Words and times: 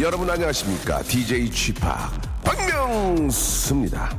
여러분 0.00 0.30
안녕하십니까? 0.30 1.02
DJ 1.02 1.52
Chip 1.52 1.78
박명수입니다. 2.42 4.10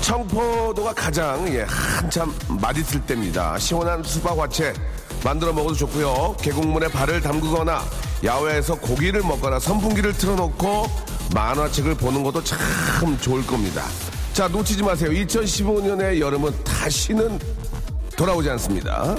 청포도가 0.00 0.94
가장 0.94 1.46
예, 1.54 1.62
한참 1.62 2.34
맛있을 2.60 3.06
때입니다. 3.06 3.56
시원한 3.58 4.02
수박 4.02 4.36
화채 4.36 4.74
만들어 5.22 5.52
먹어도 5.52 5.76
좋고요. 5.76 6.38
계곡물에 6.40 6.88
발을 6.88 7.20
담그거나 7.20 7.84
야외에서 8.24 8.74
고기를 8.74 9.20
먹거나 9.22 9.60
선풍기를 9.60 10.12
틀어놓고 10.14 10.86
만화책을 11.32 11.94
보는 11.94 12.24
것도 12.24 12.42
참 12.42 12.58
좋을 13.20 13.46
겁니다. 13.46 13.84
자 14.38 14.46
놓치지 14.46 14.84
마세요. 14.84 15.10
2015년의 15.10 16.20
여름은 16.20 16.62
다시는 16.62 17.40
돌아오지 18.16 18.48
않습니다. 18.50 19.16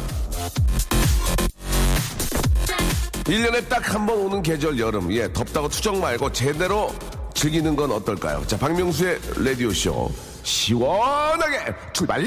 1년에 3.25 3.67
딱 3.67 3.93
한 3.93 4.05
번 4.05 4.17
오는 4.17 4.41
계절 4.41 4.79
여름. 4.79 5.11
예, 5.11 5.29
덥다고 5.33 5.67
투정 5.67 5.99
말고 5.99 6.31
제대로 6.31 6.95
즐기는 7.33 7.75
건 7.75 7.91
어떨까요? 7.91 8.47
자, 8.47 8.57
박명수의 8.57 9.19
라디오쇼. 9.43 10.09
시원하게 10.43 11.75
출발! 11.91 12.23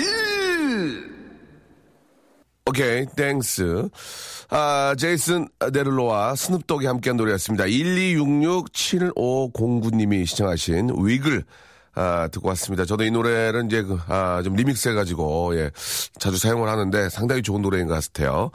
오케이, 2.68 3.06
thanks. 3.16 3.88
아, 4.50 4.94
제이슨 4.98 5.48
데룰로와 5.72 6.36
스눕독이 6.36 6.84
함께한 6.84 7.16
노래였습니다. 7.16 7.64
1266759님이 7.64 10.26
신청하신 10.26 10.90
Wiggle. 10.98 11.42
아, 11.94 12.28
듣고 12.32 12.48
왔습니다. 12.48 12.84
저도 12.84 13.04
이 13.04 13.10
노래를 13.10 13.66
이제, 13.66 13.82
그, 13.82 13.98
아, 14.08 14.40
좀 14.42 14.54
리믹스 14.54 14.88
해가지고, 14.90 15.56
예, 15.56 15.70
자주 16.18 16.38
사용을 16.38 16.68
하는데 16.68 17.08
상당히 17.10 17.42
좋은 17.42 17.60
노래인 17.62 17.86
것 17.86 17.94
같아요. 17.94 18.50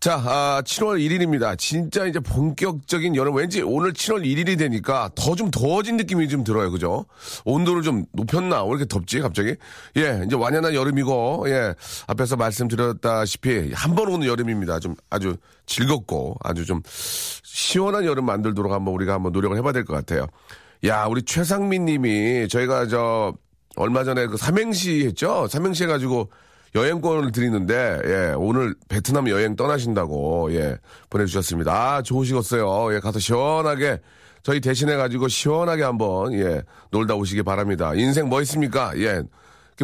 자, 0.00 0.14
아, 0.14 0.62
7월 0.64 0.98
1일입니다. 0.98 1.58
진짜 1.58 2.06
이제 2.06 2.20
본격적인 2.20 3.16
여름, 3.16 3.34
왠지 3.34 3.60
오늘 3.60 3.92
7월 3.92 4.22
1일이 4.24 4.56
되니까 4.56 5.10
더 5.14 5.34
좀 5.34 5.50
더워진 5.50 5.98
느낌이 5.98 6.26
좀 6.30 6.42
들어요. 6.42 6.70
그죠? 6.70 7.04
온도를 7.44 7.82
좀 7.82 8.06
높였나? 8.12 8.62
왜 8.64 8.70
이렇게 8.70 8.86
덥지, 8.86 9.20
갑자기? 9.20 9.56
예, 9.98 10.22
이제 10.24 10.36
완연한 10.36 10.72
여름이고, 10.72 11.44
예, 11.50 11.74
앞에서 12.06 12.36
말씀드렸다시피 12.36 13.72
한 13.74 13.94
번 13.94 14.08
오는 14.08 14.26
여름입니다. 14.26 14.78
좀 14.80 14.94
아주 15.10 15.36
즐겁고 15.66 16.36
아주 16.42 16.64
좀 16.64 16.80
시원한 17.42 18.06
여름 18.06 18.24
만들도록 18.24 18.72
한번 18.72 18.94
우리가 18.94 19.12
한번 19.12 19.32
노력을 19.32 19.54
해봐야 19.54 19.74
될 19.74 19.84
것 19.84 19.92
같아요. 19.92 20.26
야, 20.84 21.04
우리 21.06 21.22
최상민 21.22 21.84
님이 21.84 22.48
저희가 22.48 22.86
저 22.86 23.34
얼마 23.76 24.02
전에 24.04 24.26
그 24.26 24.36
삼행시 24.36 25.06
했죠? 25.06 25.46
삼행시 25.48 25.84
해가지고 25.84 26.30
여행권을 26.74 27.32
드리는데, 27.32 28.00
예, 28.04 28.34
오늘 28.36 28.74
베트남 28.88 29.28
여행 29.28 29.56
떠나신다고, 29.56 30.54
예, 30.54 30.78
보내주셨습니다. 31.10 31.72
아, 31.96 32.02
좋으시겠어요. 32.02 32.94
예, 32.94 33.00
가서 33.00 33.18
시원하게, 33.18 33.98
저희 34.42 34.60
대신해가지고 34.60 35.28
시원하게 35.28 35.82
한번, 35.82 36.32
예, 36.34 36.62
놀다 36.90 37.14
오시기 37.14 37.42
바랍니다. 37.42 37.92
인생 37.94 38.28
뭐 38.28 38.40
있습니까? 38.42 38.92
예, 38.98 39.22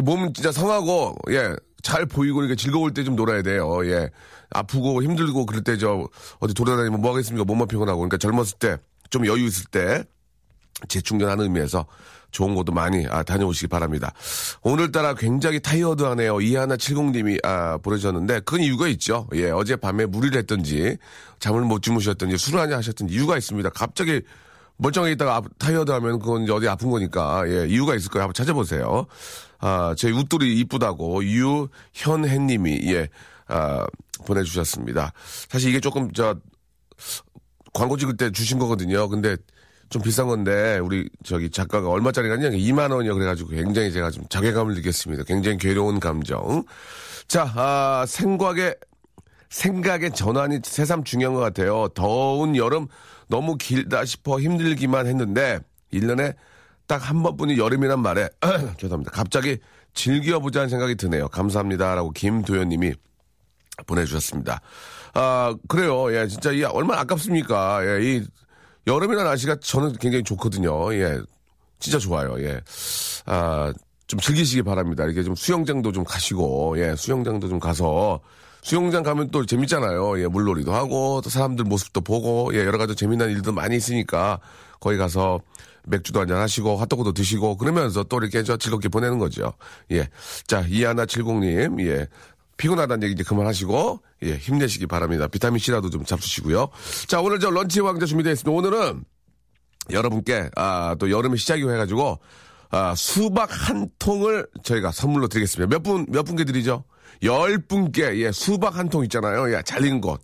몸 0.01 0.31
진짜 0.33 0.51
성하고, 0.51 1.15
예, 1.31 1.53
잘 1.83 2.05
보이고 2.05 2.41
이렇게 2.41 2.55
즐거울 2.55 2.93
때 2.93 3.03
좀 3.03 3.15
놀아야 3.15 3.41
돼요. 3.43 3.85
예, 3.85 4.09
아프고 4.49 5.03
힘들고 5.03 5.45
그럴 5.45 5.63
때 5.63 5.77
저, 5.77 6.07
어디 6.39 6.53
돌아다니면 6.53 7.01
뭐 7.01 7.11
하겠습니까? 7.11 7.43
몸만 7.43 7.67
피곤하고. 7.67 7.99
그러니까 7.99 8.17
젊었을 8.17 8.57
때, 8.59 8.77
좀 9.09 9.25
여유 9.27 9.45
있을 9.45 9.65
때, 9.65 10.03
재충전하는 10.87 11.45
의미에서 11.45 11.85
좋은 12.31 12.55
곳도 12.55 12.71
많이 12.71 13.05
아, 13.07 13.23
다녀오시기 13.23 13.67
바랍니다. 13.67 14.13
오늘따라 14.61 15.15
굉장히 15.15 15.59
타이어드하네요. 15.59 16.35
이하나70님이 16.35 17.43
아, 17.45 17.77
보내주셨는데 17.77 18.41
그 18.41 18.59
이유가 18.59 18.87
있죠. 18.89 19.27
예, 19.33 19.49
어젯밤에 19.49 20.05
무리를 20.05 20.37
했던지 20.37 20.97
잠을 21.39 21.61
못 21.61 21.81
주무셨던지 21.81 22.37
술을 22.37 22.59
한잔 22.59 22.79
하셨던지 22.79 23.13
이유가 23.13 23.37
있습니다. 23.37 23.69
갑자기 23.69 24.21
멀쩡하게 24.77 25.13
있다가 25.13 25.37
아, 25.37 25.41
타이어드하면 25.57 26.19
그건 26.19 26.49
어디 26.49 26.67
아픈 26.67 26.89
거니까 26.91 27.43
예, 27.47 27.67
이유가 27.67 27.95
있을 27.95 28.11
거예요. 28.11 28.23
한번 28.23 28.33
찾아보세요. 28.33 29.07
아, 29.59 29.95
제 29.97 30.11
웃돌이 30.11 30.59
이쁘다고 30.59 31.23
유현혜님이 31.23 32.93
예, 32.93 33.09
아, 33.47 33.85
보내주셨습니다. 34.25 35.13
사실 35.49 35.69
이게 35.69 35.79
조금 35.79 36.11
저 36.11 36.35
광고 37.73 37.97
찍을 37.97 38.17
때 38.17 38.31
주신 38.31 38.59
거거든요. 38.59 39.07
근데 39.07 39.37
좀 39.89 40.01
비싼 40.01 40.27
건데 40.27 40.79
우리 40.79 41.09
저기 41.23 41.49
작가가 41.49 41.89
얼마짜리가냐 41.89 42.49
2만 42.49 42.91
원이요 42.93 43.13
그래가지고 43.15 43.49
굉장히 43.49 43.91
제가 43.91 44.11
좀 44.11 44.25
자괴감을 44.29 44.73
느꼈습니다. 44.75 45.23
굉장히 45.23 45.57
괴로운 45.57 45.99
감정. 45.99 46.63
자, 47.27 47.51
아, 47.55 48.05
생각에 48.07 48.73
생각의 49.49 50.11
전환이 50.11 50.59
새삼 50.63 51.03
중요한 51.03 51.33
것 51.33 51.39
같아요. 51.39 51.87
더운 51.89 52.55
여름 52.55 52.87
너무 53.29 53.57
길다 53.57 54.03
싶어 54.05 54.39
힘들기만 54.39 55.07
했는데 55.07 55.59
1년에 55.93 56.35
딱 56.87 57.01
한 57.09 57.21
번뿐이 57.23 57.57
여름이란 57.57 58.01
말에 58.01 58.29
죄송합니다. 58.77 59.11
갑자기 59.11 59.57
즐겨보자는 59.93 60.69
생각이 60.69 60.95
드네요. 60.95 61.27
감사합니다라고 61.29 62.11
김도현님이 62.11 62.93
보내주셨습니다. 63.85 64.61
아 65.13 65.55
그래요. 65.67 66.13
예, 66.13 66.27
진짜 66.27 66.51
이 66.51 66.63
얼마나 66.63 67.01
아깝습니까? 67.01 67.81
예, 67.85 68.03
이 68.03 68.25
여름이나 68.87 69.23
날씨가 69.23 69.57
저는 69.59 69.93
굉장히 69.97 70.23
좋거든요. 70.23 70.93
예. 70.95 71.19
진짜 71.79 71.99
좋아요. 71.99 72.41
예. 72.41 72.61
아, 73.25 73.71
좀 74.07 74.19
즐기시기 74.19 74.63
바랍니다. 74.63 75.03
이렇게 75.03 75.21
좀 75.21 75.35
수영장도 75.35 75.91
좀 75.91 76.03
가시고, 76.03 76.79
예, 76.79 76.95
수영장도 76.95 77.49
좀 77.49 77.59
가서, 77.59 78.21
수영장 78.61 79.03
가면 79.03 79.29
또 79.31 79.45
재밌잖아요. 79.45 80.21
예, 80.21 80.27
물놀이도 80.27 80.73
하고, 80.73 81.21
또 81.21 81.29
사람들 81.29 81.65
모습도 81.65 82.01
보고, 82.01 82.49
예, 82.53 82.59
여러 82.59 82.77
가지 82.77 82.95
재미난 82.95 83.29
일도 83.29 83.51
많이 83.51 83.75
있으니까, 83.75 84.39
거기 84.79 84.97
가서 84.97 85.41
맥주도 85.83 86.21
한잔 86.21 86.37
하시고, 86.37 86.77
핫도그도 86.77 87.11
드시고, 87.11 87.57
그러면서 87.57 88.03
또 88.03 88.17
이렇게 88.17 88.43
저 88.43 88.55
즐겁게 88.57 88.87
보내는 88.87 89.19
거죠. 89.19 89.53
예. 89.91 90.07
자, 90.47 90.63
이하나70님, 90.63 91.85
예. 91.85 92.07
피곤하다는 92.57 93.03
얘기 93.03 93.13
이제 93.13 93.23
그만하시고, 93.23 94.01
예, 94.23 94.35
힘내시기 94.37 94.87
바랍니다. 94.87 95.27
비타민C라도 95.27 95.89
좀 95.89 96.03
잡수시고요. 96.05 96.69
자, 97.07 97.21
오늘 97.21 97.39
저 97.39 97.49
런치 97.49 97.79
왕자 97.81 98.05
준비되어 98.05 98.33
있습니다. 98.33 98.51
오늘은 98.57 99.03
여러분께, 99.91 100.49
아, 100.55 100.95
또 100.99 101.09
여름이 101.11 101.37
시작이 101.37 101.61
해 101.63 101.77
가지고, 101.77 102.19
아, 102.69 102.93
수박 102.95 103.49
한 103.69 103.89
통을 103.99 104.47
저희가 104.63 104.91
선물로 104.91 105.27
드리겠습니다. 105.27 105.69
몇 105.73 105.83
분, 105.83 106.05
몇 106.09 106.23
분께 106.23 106.43
드리죠? 106.43 106.83
열 107.23 107.59
분께, 107.59 108.17
예, 108.17 108.31
수박 108.31 108.75
한 108.75 108.89
통 108.89 109.03
있잖아요. 109.03 109.53
예, 109.55 109.61
잘 109.63 109.85
익은 109.85 110.01
거. 110.01 110.17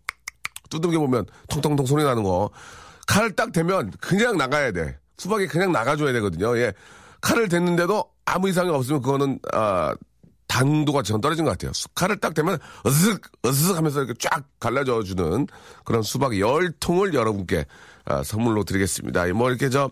두들겨 0.70 1.00
보면 1.00 1.26
통통통 1.50 1.86
소리 1.86 2.04
나는 2.04 2.24
거. 2.24 2.50
칼을 3.08 3.32
딱 3.36 3.52
대면 3.52 3.92
그냥 4.02 4.38
나가야 4.38 4.72
돼. 4.72 4.98
수박이 5.18 5.48
그냥 5.48 5.72
나가줘야 5.72 6.12
되거든요. 6.14 6.58
예. 6.58 6.74
칼을 7.22 7.48
댔는데도 7.48 8.04
아무 8.26 8.50
이상이 8.50 8.70
없으면 8.70 9.02
그거는, 9.02 9.40
아, 9.54 9.94
당도가 10.54 11.02
전 11.02 11.20
떨어진 11.20 11.46
것 11.46 11.52
같아요. 11.52 11.72
칼을 11.96 12.20
딱 12.20 12.36
대면 12.36 12.60
으슥 12.86 13.22
으슥 13.44 13.76
하면서 13.76 14.04
이렇게 14.04 14.14
쫙 14.20 14.44
갈라져 14.60 15.02
주는 15.02 15.48
그런 15.84 16.04
수박 16.04 16.40
열 16.40 16.72
통을 16.80 17.16
여러분께 17.16 17.66
아, 18.06 18.22
선물로 18.22 18.64
드리겠습니다. 18.64 19.26
뭐 19.34 19.50
이렇게 19.50 19.70
저 19.70 19.90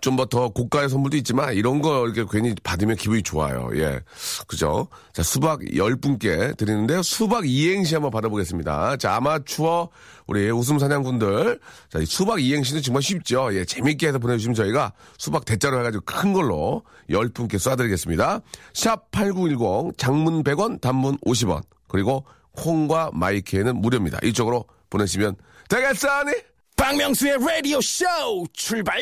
좀뭐더 0.00 0.50
고가의 0.50 0.88
선물도 0.88 1.16
있지만 1.18 1.54
이런 1.54 1.80
거 1.80 2.06
이렇게 2.06 2.24
괜히 2.30 2.54
받으면 2.62 2.96
기분이 2.96 3.22
좋아요. 3.22 3.70
예. 3.74 4.00
그죠? 4.46 4.88
자, 5.12 5.22
수박 5.22 5.76
열 5.76 5.96
분께 5.96 6.52
드리는데요. 6.56 7.02
수박 7.02 7.46
이행시 7.46 7.94
한번 7.94 8.10
받아보겠습니다. 8.10 8.96
자, 8.96 9.14
아마추어 9.16 9.88
우리 10.26 10.50
웃음 10.50 10.78
사냥꾼들. 10.78 11.60
자, 11.90 11.98
이 11.98 12.06
수박 12.06 12.42
이행시는 12.42 12.82
정말 12.82 13.02
쉽죠. 13.02 13.54
예. 13.54 13.64
재밌게 13.64 14.08
해서 14.08 14.18
보내주시면 14.18 14.54
저희가 14.54 14.92
수박 15.18 15.44
대자로 15.44 15.78
해가지고 15.80 16.04
큰 16.04 16.32
걸로 16.32 16.82
열 17.10 17.28
분께 17.28 17.56
쏴드리겠습니다. 17.56 18.42
샵 18.72 19.10
8910 19.10 19.96
장문 19.98 20.42
100원 20.42 20.80
단문 20.80 21.18
50원. 21.18 21.62
그리고 21.88 22.24
콩과 22.52 23.10
마이크에는 23.12 23.76
무료입니다. 23.76 24.18
이쪽으로 24.22 24.64
보내시면 24.90 25.36
되겠사니? 25.68 26.32
박명수의 26.76 27.38
라디오 27.40 27.80
쇼 27.80 28.04
출발! 28.52 29.00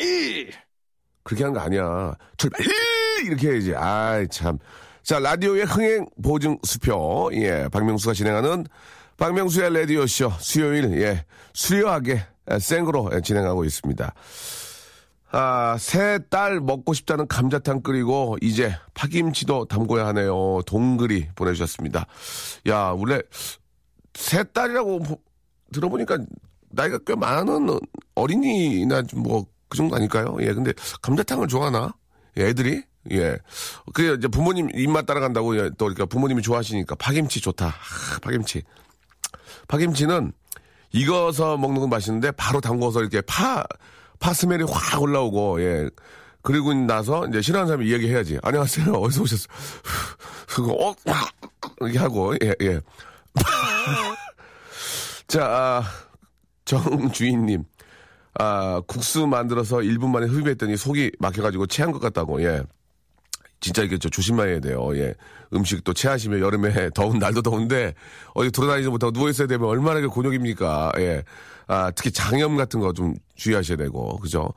그렇게 1.23 1.43
하는 1.43 1.53
거 1.57 1.61
아니야. 1.61 2.15
출발! 2.37 2.61
이렇게 3.25 3.51
해야지. 3.51 3.73
아이, 3.75 4.27
참. 4.27 4.57
자, 5.03 5.19
라디오의 5.19 5.65
흥행 5.65 6.05
보증 6.23 6.57
수표. 6.63 7.29
예, 7.33 7.67
박명수가 7.71 8.13
진행하는 8.13 8.65
박명수의 9.17 9.73
라디오쇼 9.73 10.31
수요일, 10.39 11.01
예, 11.01 11.25
수요하게 11.53 12.23
예, 12.51 12.59
생으로 12.59 13.09
예, 13.13 13.21
진행하고 13.21 13.63
있습니다. 13.65 14.13
아, 15.35 15.77
새 15.79 16.19
딸 16.29 16.59
먹고 16.59 16.93
싶다는 16.93 17.27
감자탕 17.27 17.81
끓이고 17.81 18.37
이제 18.41 18.75
파김치도 18.93 19.65
담궈야 19.65 20.05
하네요. 20.07 20.61
동글이 20.65 21.29
보내주셨습니다. 21.35 22.05
야, 22.67 22.93
원래 22.97 23.19
새 24.13 24.43
딸이라고 24.43 24.99
들어보니까 25.73 26.19
나이가 26.69 26.99
꽤 27.05 27.15
많은 27.15 27.79
어린이나 28.15 29.01
뭐 29.15 29.45
그 29.73 29.77
정도 29.77 29.95
아닐까요? 29.95 30.37
예, 30.41 30.53
근데 30.53 30.71
감자탕을 31.01 31.47
좋아하나? 31.47 31.95
예, 32.37 32.49
애들이? 32.49 32.83
예. 33.09 33.39
그 33.91 34.15
이제 34.15 34.27
부모님 34.27 34.69
입맛 34.75 35.07
따라간다고 35.07 35.57
예, 35.57 35.71
또 35.79 35.85
그러니까 35.85 36.05
부모님이 36.05 36.43
좋아하시니까 36.43 36.93
파김치 36.93 37.41
좋다. 37.41 37.69
아, 37.69 38.19
파김치. 38.21 38.61
파김치는 39.67 40.31
익어서 40.91 41.57
먹는 41.57 41.81
건 41.81 41.89
맛있는데 41.89 42.29
바로 42.33 42.61
담궈서 42.61 43.01
이렇게 43.01 43.21
파, 43.21 43.63
파 44.19 44.31
스멜이 44.31 44.61
확 44.69 45.01
올라오고, 45.01 45.59
예. 45.63 45.89
그리고 46.43 46.71
나서 46.75 47.25
이제 47.25 47.41
싫어하는 47.41 47.67
사람이 47.67 47.89
이야기 47.89 48.07
해야지. 48.09 48.37
안녕하세요. 48.43 48.93
어디서 48.93 49.23
오셨어? 49.23 49.47
그거, 50.49 50.73
어, 50.73 50.95
이렇게 51.81 51.97
하고, 51.97 52.35
예, 52.43 52.53
예. 52.61 52.79
자, 55.27 55.45
아, 55.45 55.83
정주인님. 56.65 57.63
아, 58.39 58.81
국수 58.87 59.27
만들어서 59.27 59.77
1분 59.77 60.09
만에 60.09 60.25
흡입했더니 60.27 60.77
속이 60.77 61.11
막혀가지고 61.19 61.67
체한 61.67 61.91
것 61.91 61.99
같다고, 61.99 62.43
예. 62.43 62.63
진짜 63.59 63.81
이게 63.83 63.97
저 63.97 64.09
조심해야 64.09 64.59
돼요. 64.59 64.89
예. 64.97 65.13
음식도 65.53 65.93
체하시면 65.93 66.39
여름에 66.41 66.89
더운 66.95 67.19
날도 67.19 67.41
더운데 67.43 67.93
어디 68.33 68.51
돌아다니지 68.51 68.89
못하고 68.89 69.13
누워 69.13 69.29
있어야 69.29 69.47
되면 69.47 69.69
얼마나 69.69 70.01
그 70.01 70.09
곤욕입니까. 70.09 70.91
예. 70.97 71.23
아, 71.67 71.89
특히 71.91 72.11
장염 72.11 72.57
같은 72.57 72.81
거 72.81 72.91
좀 72.91 73.13
주의하셔야 73.35 73.77
되고, 73.77 74.17
그죠? 74.17 74.49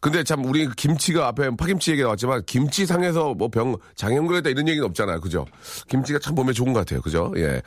근데 0.00 0.24
참, 0.24 0.44
우리 0.46 0.66
김치가 0.74 1.28
앞에 1.28 1.50
파김치 1.56 1.92
얘기 1.92 2.02
나왔지만, 2.02 2.42
김치 2.46 2.86
상에서 2.86 3.34
뭐 3.34 3.48
병, 3.48 3.76
장염 3.96 4.26
걸렸다 4.26 4.48
이런 4.48 4.66
얘기는 4.66 4.84
없잖아요. 4.88 5.20
그죠? 5.20 5.44
김치가 5.88 6.18
참 6.18 6.34
몸에 6.34 6.52
좋은 6.54 6.72
것 6.72 6.80
같아요. 6.80 7.02
그죠? 7.02 7.32
예. 7.36 7.60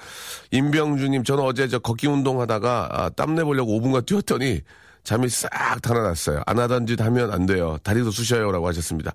임병주 0.51 1.09
님, 1.09 1.23
저는 1.23 1.43
어제 1.43 1.67
저 1.67 1.77
걷기 1.77 2.07
운동 2.07 2.41
하다가, 2.41 2.89
아, 2.91 3.09
땀내 3.09 3.43
보려고 3.43 3.79
5분간 3.79 4.05
뛰었더니, 4.05 4.61
잠이 5.07 5.29
싹 5.29 5.49
달아났어요. 5.81 6.41
안 6.45 6.59
하던 6.59 6.85
짓 6.85 6.99
하면 6.99 7.31
안 7.31 7.45
돼요. 7.45 7.77
다리도 7.81 8.11
쑤셔요라고 8.11 8.67
하셨습니다. 8.67 9.13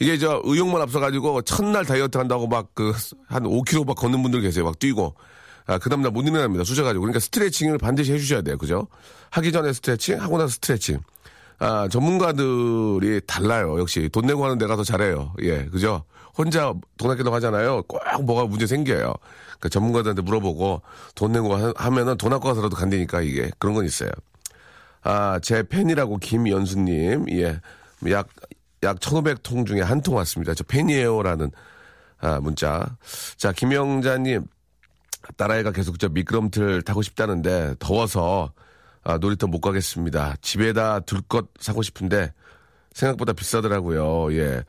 이게 0.00 0.18
저 0.18 0.42
의욕만 0.44 0.82
앞서가지고 0.82 1.42
첫날 1.42 1.84
다이어트 1.84 2.18
한다고 2.18 2.48
막 2.48 2.74
그 2.74 2.92
한 3.28 3.44
5kg 3.44 3.86
막 3.86 3.94
걷는 3.94 4.20
분들 4.22 4.40
계세요. 4.40 4.64
막 4.64 4.80
뛰고. 4.80 5.14
아, 5.66 5.78
그 5.78 5.88
다음날 5.90 6.10
못 6.10 6.26
일어납니다. 6.26 6.64
쑤셔가지고. 6.64 7.02
그러니까 7.02 7.20
스트레칭을 7.20 7.78
반드시 7.78 8.12
해주셔야 8.14 8.42
돼요. 8.42 8.58
그죠? 8.58 8.88
하기 9.30 9.52
전에 9.52 9.72
스트레칭, 9.72 10.20
하고 10.20 10.38
나서 10.38 10.48
스트레칭. 10.54 10.98
아, 11.60 11.86
전문가들이 11.88 13.20
달라요. 13.24 13.78
역시. 13.78 14.08
돈 14.12 14.26
내고 14.26 14.44
하는 14.44 14.58
데가 14.58 14.74
더 14.74 14.82
잘해요. 14.82 15.34
예, 15.42 15.66
그죠? 15.66 16.02
혼자 16.36 16.72
돈 16.96 17.12
아끼려고 17.12 17.36
하잖아요. 17.36 17.82
꼭 17.82 18.00
뭐가 18.24 18.46
문제 18.46 18.66
생겨요. 18.66 19.12
그러니까 19.58 19.68
전문가들한테 19.70 20.22
물어보고 20.22 20.82
돈 21.14 21.30
내고 21.30 21.54
하, 21.54 21.90
면은 21.90 22.16
돈 22.16 22.32
아까워 22.32 22.54
서라도 22.56 22.74
간다니까 22.74 23.20
이게. 23.20 23.50
그런 23.60 23.74
건 23.76 23.84
있어요. 23.84 24.10
아, 25.02 25.38
제 25.42 25.62
팬이라고 25.62 26.18
김연수님, 26.18 27.26
예. 27.30 27.60
약, 28.10 28.28
약 28.82 28.98
1,500통 29.00 29.66
중에 29.66 29.80
한 29.80 30.02
통 30.02 30.16
왔습니다. 30.16 30.54
저 30.54 30.64
팬이에요라는, 30.64 31.50
아, 32.20 32.40
문자. 32.40 32.96
자, 33.36 33.52
김영자님, 33.52 34.46
딸아이가 35.36 35.72
계속 35.72 35.98
저 35.98 36.08
미끄럼틀 36.08 36.82
타고 36.82 37.02
싶다는데, 37.02 37.74
더워서, 37.78 38.52
아, 39.04 39.18
놀이터 39.18 39.46
못 39.46 39.60
가겠습니다. 39.60 40.36
집에다 40.42 41.00
둘 41.00 41.22
것 41.22 41.46
사고 41.60 41.82
싶은데, 41.82 42.32
생각보다 42.92 43.32
비싸더라고요. 43.32 44.32
예. 44.36 44.62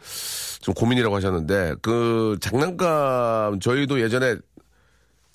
좀 0.62 0.74
고민이라고 0.76 1.16
하셨는데, 1.16 1.76
그, 1.82 2.38
장난감, 2.42 3.60
저희도 3.60 4.02
예전에, 4.02 4.36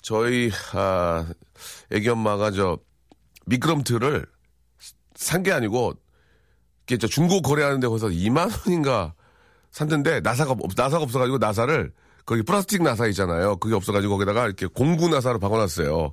저희, 0.01 0.51
아, 0.73 1.25
애기 1.91 2.09
엄마가 2.09 2.51
저, 2.51 2.77
미끄럼틀을 3.47 4.25
산 5.15 5.43
게 5.43 5.51
아니고, 5.51 5.93
이게 6.87 6.97
저 6.97 7.07
중고 7.07 7.41
거래하는 7.41 7.79
데 7.79 7.87
거기서 7.87 8.07
2만 8.09 8.49
원인가 8.67 9.13
샀는데, 9.71 10.21
나사가, 10.21 10.51
없, 10.51 10.59
나사가 10.75 11.03
없어가지고 11.03 11.37
나사를, 11.39 11.91
거기 12.25 12.41
플라스틱 12.43 12.81
나사 12.81 13.07
있잖아요. 13.07 13.57
그게 13.57 13.75
없어가지고 13.75 14.13
거기다가 14.13 14.45
이렇게 14.45 14.65
공구 14.67 15.09
나사로 15.09 15.39
박아놨어요. 15.39 16.11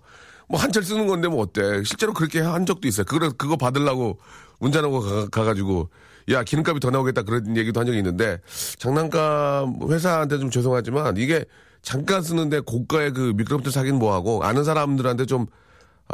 뭐 0.48 0.60
한철 0.60 0.82
쓰는 0.82 1.06
건데 1.06 1.28
뭐 1.28 1.40
어때? 1.40 1.82
실제로 1.84 2.12
그렇게 2.12 2.40
한 2.40 2.66
적도 2.66 2.86
있어요. 2.86 3.06
그거 3.06 3.30
그거 3.30 3.56
받으려고 3.56 4.18
운전하고 4.58 5.00
가, 5.00 5.28
가가지고 5.28 5.88
야 6.30 6.42
기름값이 6.44 6.80
더 6.80 6.90
나오겠다 6.90 7.22
그런 7.22 7.56
얘기도 7.56 7.80
한 7.80 7.86
적이 7.86 7.98
있는데 7.98 8.38
장난감 8.78 9.78
회사한테 9.88 10.38
좀 10.38 10.50
죄송하지만 10.50 11.16
이게 11.16 11.46
잠깐 11.80 12.20
쓰는데 12.22 12.60
고가의 12.60 13.12
그 13.12 13.32
미끄럼틀 13.34 13.72
사긴 13.72 13.94
뭐하고 13.94 14.44
아는 14.44 14.64
사람들한테 14.64 15.24
좀 15.24 15.46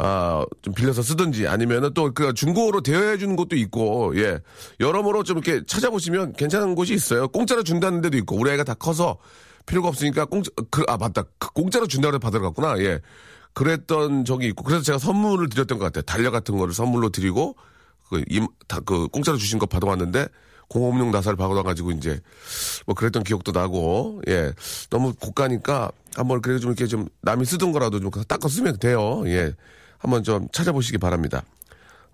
아, 0.01 0.45
좀 0.61 0.73
빌려서 0.73 1.01
쓰든지 1.01 1.47
아니면은 1.47 1.93
또 1.93 2.09
그 2.13 2.33
중고로 2.33 2.81
대여해 2.81 3.17
주는 3.17 3.35
것도 3.35 3.55
있고, 3.57 4.13
예. 4.15 4.39
여러모로 4.79 5.23
좀 5.23 5.37
이렇게 5.37 5.63
찾아보시면 5.65 6.33
괜찮은 6.33 6.73
곳이 6.75 6.93
있어요. 6.93 7.27
공짜로 7.27 7.63
준다는 7.63 8.01
데도 8.01 8.17
있고, 8.17 8.37
우리 8.37 8.49
애가 8.51 8.63
다 8.63 8.73
커서 8.73 9.17
필요가 9.65 9.89
없으니까 9.89 10.25
공짜, 10.25 10.49
그, 10.71 10.83
아, 10.87 10.97
맞다. 10.97 11.23
그 11.37 11.51
공짜로 11.51 11.85
준다고 11.85 12.13
해서 12.13 12.19
받으러 12.19 12.41
갔구나. 12.43 12.79
예. 12.79 12.99
그랬던 13.53 14.25
적이 14.25 14.47
있고, 14.47 14.63
그래서 14.63 14.81
제가 14.83 14.97
선물을 14.97 15.49
드렸던 15.49 15.77
것 15.77 15.85
같아요. 15.85 16.01
달력 16.03 16.31
같은 16.31 16.57
거를 16.57 16.73
선물로 16.73 17.09
드리고, 17.09 17.55
그, 18.09 18.23
임, 18.29 18.47
다, 18.67 18.79
그, 18.79 19.07
공짜로 19.09 19.37
주신 19.37 19.59
거 19.59 19.65
받아왔는데, 19.65 20.27
공업용 20.69 21.11
나사를 21.11 21.35
받아가지고 21.35 21.91
이제, 21.91 22.19
뭐 22.85 22.95
그랬던 22.95 23.23
기억도 23.23 23.51
나고, 23.51 24.21
예. 24.29 24.53
너무 24.89 25.13
고가니까, 25.13 25.91
한번 26.15 26.41
그래도 26.41 26.59
좀 26.61 26.71
이렇게 26.71 26.87
좀 26.87 27.07
남이 27.21 27.45
쓰던 27.45 27.71
거라도 27.71 27.99
좀 27.99 28.09
닦아 28.11 28.47
쓰면 28.47 28.79
돼요. 28.79 29.23
예. 29.27 29.53
한번 29.99 30.23
좀 30.23 30.47
찾아보시기 30.51 30.97
바랍니다. 30.97 31.43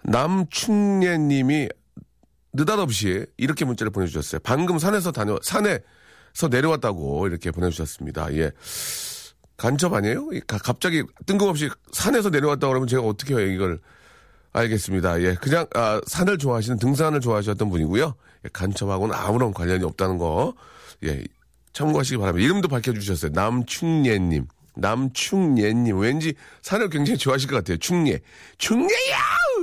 남충예 0.04 1.18
님이 1.18 1.70
느닷없이 2.54 3.26
이렇게 3.38 3.66
문자를 3.66 3.92
보내주셨어요. 3.92 4.40
방금 4.44 4.80
산에서 4.80 5.12
다녀, 5.12 5.38
산에서 5.42 6.50
내려왔다고 6.50 7.28
이렇게 7.28 7.52
보내주셨습니다. 7.52 8.34
예. 8.36 8.52
간첩 9.58 9.94
아니에요? 9.94 10.30
갑자기 10.48 11.04
뜬금없이 11.26 11.70
산에서 11.92 12.30
내려왔다 12.30 12.68
그러면 12.68 12.88
제가 12.88 13.04
어떻게 13.04 13.36
해요, 13.36 13.46
이걸. 13.48 13.80
알겠습니다. 14.52 15.22
예. 15.22 15.36
그냥, 15.36 15.66
아, 15.76 16.02
산을 16.08 16.38
좋아하시는 16.38 16.80
등산을 16.80 17.20
좋아하셨던 17.20 17.70
분이고요. 17.70 18.16
예, 18.46 18.50
간첩하고는 18.54 19.14
아무런 19.14 19.54
관련이 19.54 19.84
없다는 19.84 20.18
거. 20.18 20.54
예. 21.04 21.24
참고하시기 21.74 22.18
바랍니다. 22.18 22.46
이름도 22.46 22.70
밝혀주셨어요. 22.70 23.32
남충예님. 23.34 24.48
남충예님. 24.76 25.98
왠지 26.00 26.34
산을 26.62 26.90
굉장히 26.90 27.18
좋아하실 27.18 27.50
것 27.50 27.58
같아요. 27.58 27.78
충예. 27.78 28.20
충예야! 28.58 28.88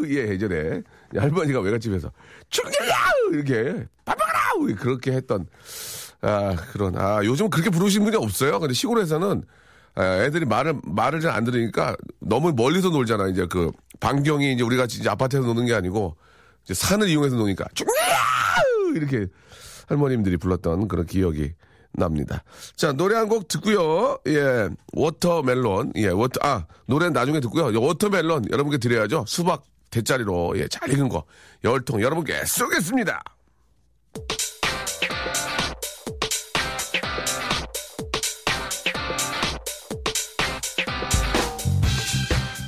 예, 0.06 0.28
예전에. 0.30 0.82
할머니가 1.16 1.60
외갓집에서 1.60 2.10
충예야! 2.50 2.96
이렇게. 3.32 3.86
빠빠가라! 4.04 4.42
그렇게 4.78 5.12
했던, 5.12 5.46
아, 6.20 6.54
그런, 6.72 6.96
아, 6.96 7.20
요즘 7.24 7.50
그렇게 7.50 7.70
부르시는 7.70 8.04
분이 8.04 8.16
없어요. 8.16 8.58
근데 8.60 8.74
시골에서는 8.74 9.42
아, 9.94 10.22
애들이 10.22 10.44
말을, 10.46 10.80
말을 10.84 11.20
잘 11.20 11.32
안 11.32 11.44
들으니까 11.44 11.96
너무 12.20 12.52
멀리서 12.52 12.88
놀잖아. 12.90 13.28
이제 13.28 13.46
그, 13.50 13.70
반경이 14.00 14.52
이제 14.54 14.62
우리 14.62 14.76
같이 14.76 14.98
이제 14.98 15.08
아파트에서 15.10 15.46
노는 15.46 15.66
게 15.66 15.74
아니고, 15.74 16.16
이제 16.64 16.74
산을 16.74 17.08
이용해서 17.08 17.36
노니까, 17.36 17.66
충예야! 17.74 17.94
이렇게 18.94 19.26
할머님들이 19.88 20.36
불렀던 20.38 20.88
그런 20.88 21.06
기억이 21.06 21.52
납니다. 21.94 22.42
자, 22.76 22.92
노래 22.92 23.16
한 23.16 23.28
곡 23.28 23.48
듣고요. 23.48 24.18
예, 24.28 24.68
watermelon. 24.92 25.92
예, 25.96 26.08
water, 26.08 26.40
아, 26.42 26.66
노래는 26.86 27.12
나중에 27.12 27.40
듣고요. 27.40 27.78
watermelon 27.80 28.46
여러분께 28.50 28.78
드려야죠. 28.78 29.24
수박 29.26 29.62
대짜리로, 29.90 30.54
예, 30.58 30.68
잘 30.68 30.90
익은 30.90 31.08
거. 31.08 31.24
열통 31.64 32.00
여러분께 32.02 32.44
쏘겠습니다. 32.46 33.22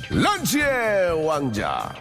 런치의 0.09 1.25
왕자. 1.25 1.93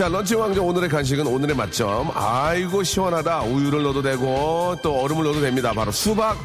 자, 0.00 0.08
런치 0.08 0.34
왕자 0.34 0.62
오늘의 0.62 0.88
간식은 0.88 1.26
오늘의 1.26 1.54
맛점. 1.54 2.10
아이고, 2.14 2.82
시원하다. 2.82 3.42
우유를 3.42 3.82
넣어도 3.82 4.00
되고, 4.00 4.74
또 4.82 4.98
얼음을 4.98 5.24
넣어도 5.24 5.42
됩니다. 5.42 5.74
바로 5.74 5.92
수박 5.92 6.38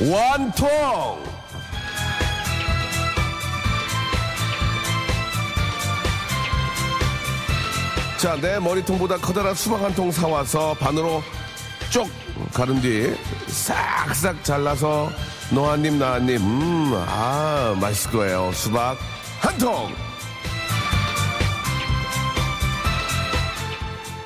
완통! 0.00 1.22
자, 8.18 8.36
내 8.40 8.58
머리통보다 8.58 9.18
커다란 9.18 9.54
수박 9.54 9.82
한 9.82 9.94
통 9.94 10.10
사와서 10.10 10.74
반으로 10.74 11.22
쪽 11.90 12.08
가른 12.52 12.80
뒤 12.80 13.14
싹싹 13.48 14.42
잘라서 14.42 15.10
너 15.50 15.66
한 15.70 15.84
입, 15.84 15.92
나 15.94 16.14
한 16.14 16.28
입. 16.28 16.40
음, 16.40 16.92
아, 17.06 17.76
맛있을 17.80 18.12
거예요. 18.12 18.50
수박 18.54 18.96
한 19.40 19.58
통! 19.58 19.92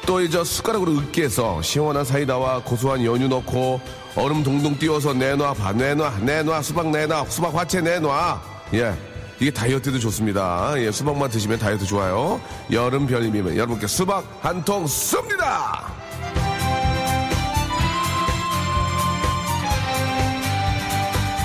또 0.09 0.23
이제 0.23 0.43
숟가락으로 0.43 0.93
으깨서 0.93 1.61
시원한 1.61 2.03
사이다와 2.03 2.63
고소한 2.63 3.05
연유 3.05 3.29
넣고 3.29 3.79
얼음 4.17 4.43
동동 4.43 4.79
띄워서 4.79 5.13
내놔 5.13 5.53
봐 5.53 5.71
내놔 5.75 6.21
내놔 6.21 6.63
수박 6.63 6.89
내놔 6.89 7.27
수박 7.27 7.55
화채 7.55 7.83
내놔. 7.83 8.41
예 8.73 8.95
이게 9.39 9.51
다이어트도 9.51 9.99
좋습니다. 9.99 10.73
예 10.79 10.91
수박만 10.91 11.29
드시면 11.29 11.59
다이어트 11.59 11.85
좋아요. 11.85 12.41
여름 12.73 13.07
별님이면 13.07 13.55
여러분께 13.59 13.87
수박 13.87 14.25
한통 14.41 14.87
쏩니다 14.87 15.98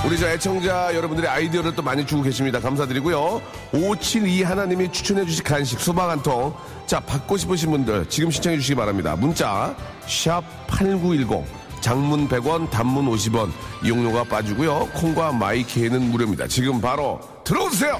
우리 0.05 0.17
저 0.17 0.27
애청자 0.27 0.93
여러분들의 0.93 1.29
아이디어를 1.29 1.75
또 1.75 1.81
많이 1.81 2.05
주고 2.05 2.23
계십니다. 2.23 2.59
감사드리고요. 2.59 3.41
572 3.71 4.43
하나님이 4.43 4.91
추천해 4.91 5.25
주신 5.25 5.45
간식 5.45 5.79
수박 5.79 6.09
한 6.09 6.21
통. 6.21 6.53
자, 6.85 6.99
받고 6.99 7.37
싶으신 7.37 7.71
분들 7.71 8.09
지금 8.09 8.29
신청해 8.29 8.57
주시기 8.57 8.75
바랍니다. 8.75 9.15
문자 9.15 9.73
샵 10.05 10.43
8910 10.67 11.45
장문 11.79 12.27
100원, 12.27 12.69
단문 12.69 13.05
50원 13.05 13.49
이용료가 13.83 14.25
빠지고요. 14.25 14.89
콩과 14.93 15.31
마이케이는 15.31 16.11
무료입니다. 16.11 16.47
지금 16.47 16.81
바로 16.81 17.21
들어오세요. 17.45 17.99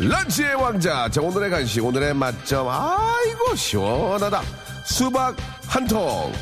런치의 0.00 0.54
왕자. 0.54 1.10
자, 1.10 1.20
오늘의 1.20 1.50
간식, 1.50 1.84
오늘의 1.84 2.14
맛점. 2.14 2.66
아이고, 2.68 3.54
시원하다. 3.54 4.42
수박 4.84 5.36
한 5.66 5.86
통. 5.86 6.32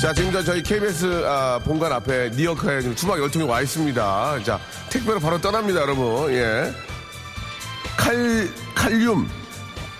자, 0.00 0.12
지금 0.14 0.30
저 0.30 0.42
저희 0.44 0.62
KBS 0.62 1.24
아, 1.26 1.58
본관 1.64 1.92
앞에 1.92 2.30
니어카에 2.30 2.80
지금 2.80 2.96
수박 2.96 3.18
열통이 3.18 3.44
와 3.44 3.60
있습니다. 3.60 4.42
자, 4.44 4.60
택배로 4.88 5.18
바로 5.18 5.40
떠납니다, 5.40 5.80
여러분. 5.80 6.32
예. 6.32 6.72
칼, 7.96 8.48
칼륨, 8.74 9.28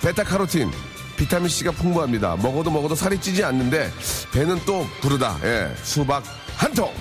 베타카로틴, 0.00 0.70
비타민C가 1.16 1.72
풍부합니다. 1.72 2.36
먹어도 2.36 2.70
먹어도 2.70 2.94
살이 2.94 3.20
찌지 3.20 3.42
않는데, 3.42 3.92
배는 4.32 4.60
또 4.64 4.86
부르다. 5.00 5.38
예. 5.42 5.74
수박 5.82 6.22
한 6.56 6.72
통. 6.72 6.92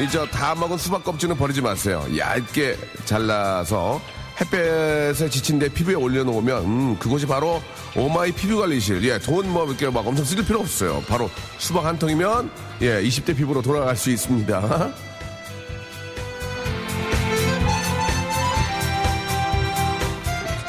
이저 0.00 0.26
다 0.26 0.54
먹은 0.54 0.78
수박 0.78 1.02
껍질은 1.02 1.36
버리지 1.36 1.60
마세요. 1.60 2.04
얇게 2.16 2.76
잘라서 3.04 4.00
햇볕에 4.40 5.28
지친 5.28 5.58
데 5.58 5.68
피부에 5.68 5.94
올려놓으면 5.94 6.64
음, 6.64 6.96
그것이 6.98 7.26
바로 7.26 7.60
오마이 7.96 8.30
피부 8.30 8.58
관리실. 8.58 9.02
예, 9.04 9.18
돈뭐 9.18 9.66
이렇게 9.66 9.90
막 9.90 10.06
엄청 10.06 10.24
쓸 10.24 10.44
필요 10.44 10.60
없어요. 10.60 11.02
바로 11.08 11.28
수박 11.58 11.84
한 11.84 11.98
통이면 11.98 12.48
예, 12.82 13.02
20대 13.02 13.36
피부로 13.36 13.60
돌아갈 13.60 13.96
수 13.96 14.10
있습니다. 14.10 14.92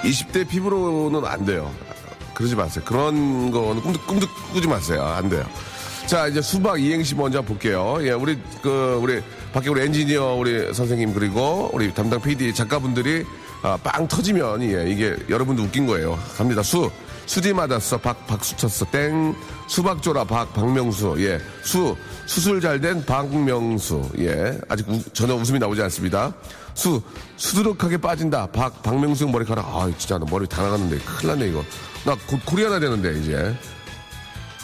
(20대) 0.01 0.47
피부로는 0.47 1.23
안 1.25 1.45
돼요 1.45 1.71
그러지 2.33 2.55
마세요 2.55 2.83
그런 2.87 3.51
거는 3.51 3.81
꿈도 3.81 3.99
꿈도 4.07 4.27
꾸지 4.53 4.67
마세요 4.67 5.03
안 5.03 5.29
돼요 5.29 5.45
자, 6.09 6.25
이제 6.27 6.41
수박 6.41 6.81
이행시 6.81 7.13
먼저 7.13 7.39
볼게요. 7.43 7.97
예, 8.01 8.11
우리, 8.11 8.35
그, 8.63 8.97
우리, 8.99 9.21
밖에 9.53 9.69
우리 9.69 9.81
엔지니어, 9.83 10.33
우리 10.35 10.73
선생님, 10.73 11.13
그리고 11.13 11.69
우리 11.71 11.93
담당 11.93 12.19
PD 12.19 12.51
작가분들이, 12.53 13.23
아, 13.61 13.77
빵 13.83 14.07
터지면, 14.07 14.63
예, 14.63 14.89
이게 14.89 15.15
여러분도 15.29 15.61
웃긴 15.63 15.85
거예요. 15.85 16.17
갑니다. 16.35 16.63
수. 16.63 16.89
수지 17.27 17.53
맞았어. 17.53 17.99
박, 17.99 18.25
박수 18.25 18.57
쳤어. 18.57 18.85
땡. 18.85 19.35
수박 19.67 20.01
줘라. 20.01 20.23
박, 20.23 20.51
박명수. 20.51 21.15
예. 21.19 21.39
수. 21.61 21.95
수술 22.25 22.59
잘 22.59 22.81
된 22.81 23.05
박명수. 23.05 24.01
예. 24.17 24.57
아직 24.67 24.89
우- 24.89 25.03
전혀 25.13 25.35
웃음이 25.35 25.59
나오지 25.59 25.79
않습니다. 25.83 26.33
수. 26.73 26.99
수두룩하게 27.37 27.97
빠진다. 27.97 28.47
박, 28.47 28.81
박명수 28.81 29.27
머리카락. 29.27 29.63
아, 29.67 29.91
진짜 29.95 30.17
나 30.17 30.25
머리 30.27 30.47
다 30.47 30.63
나갔는데. 30.63 30.97
큰일 31.05 31.27
났네, 31.27 31.49
이거. 31.49 31.63
나 32.03 32.15
곧 32.27 32.39
코리아나 32.47 32.79
되는데, 32.79 33.19
이제. 33.19 33.53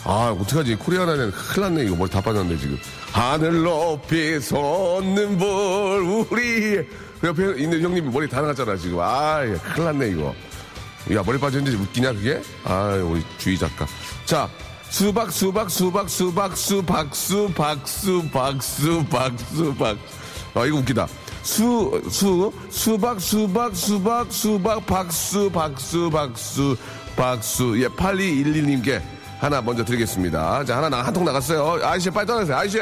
아, 0.06 0.36
어떡하지? 0.40 0.76
코리아나 0.76 1.14
되는 1.14 1.32
큰일 1.32 1.62
났네. 1.62 1.86
이거 1.86 1.96
머리 1.96 2.10
다 2.10 2.22
빠졌는데, 2.22 2.62
지금. 2.62 2.78
하늘 3.12 3.64
높이 3.64 4.40
솟는 4.40 5.38
볼, 5.38 6.28
우리. 6.30 6.88
그 7.20 7.28
옆에 7.28 7.60
있는 7.60 7.82
형님 7.82 8.12
머리 8.12 8.30
다 8.30 8.40
나갔잖아, 8.40 8.78
지금. 8.78 9.00
아, 9.00 9.44
예, 9.44 9.56
큰일 9.74 9.86
났네, 9.86 10.10
이거. 10.10 10.36
야, 11.12 11.24
머리 11.26 11.40
빠졌는데 11.40 11.76
웃기냐, 11.78 12.14
그게? 12.14 12.40
아, 12.64 12.90
우리 13.04 13.24
주희 13.40 13.58
작가. 13.58 13.88
자, 14.26 14.48
수박, 14.92 15.32
수박, 15.32 15.72
수박, 15.72 16.08
수박, 16.08 16.56
수박, 16.56 17.16
수박, 17.16 17.88
수박, 17.88 18.62
수박, 18.62 19.40
수박. 19.40 19.98
아, 20.54 20.66
이거 20.68 20.78
웃기다. 20.78 21.08
수, 21.42 22.00
수, 22.12 22.54
수박, 22.70 23.20
수박, 23.20 23.76
수박, 23.76 24.32
수박, 24.32 24.86
박수, 24.86 25.50
박수, 25.52 26.12
박수, 26.12 26.78
박수. 27.16 27.82
예, 27.82 27.88
8211님께 27.88 29.15
하나 29.46 29.62
먼저 29.62 29.86
드리겠습니다. 29.86 30.66
자, 30.66 30.78
하나, 30.78 30.90
나, 30.90 31.04
한통 31.04 31.24
나갔어요. 31.24 31.80
아저씨, 31.86 32.10
빨리 32.10 32.26
떠나세요. 32.26 32.58
아저씨! 32.58 32.80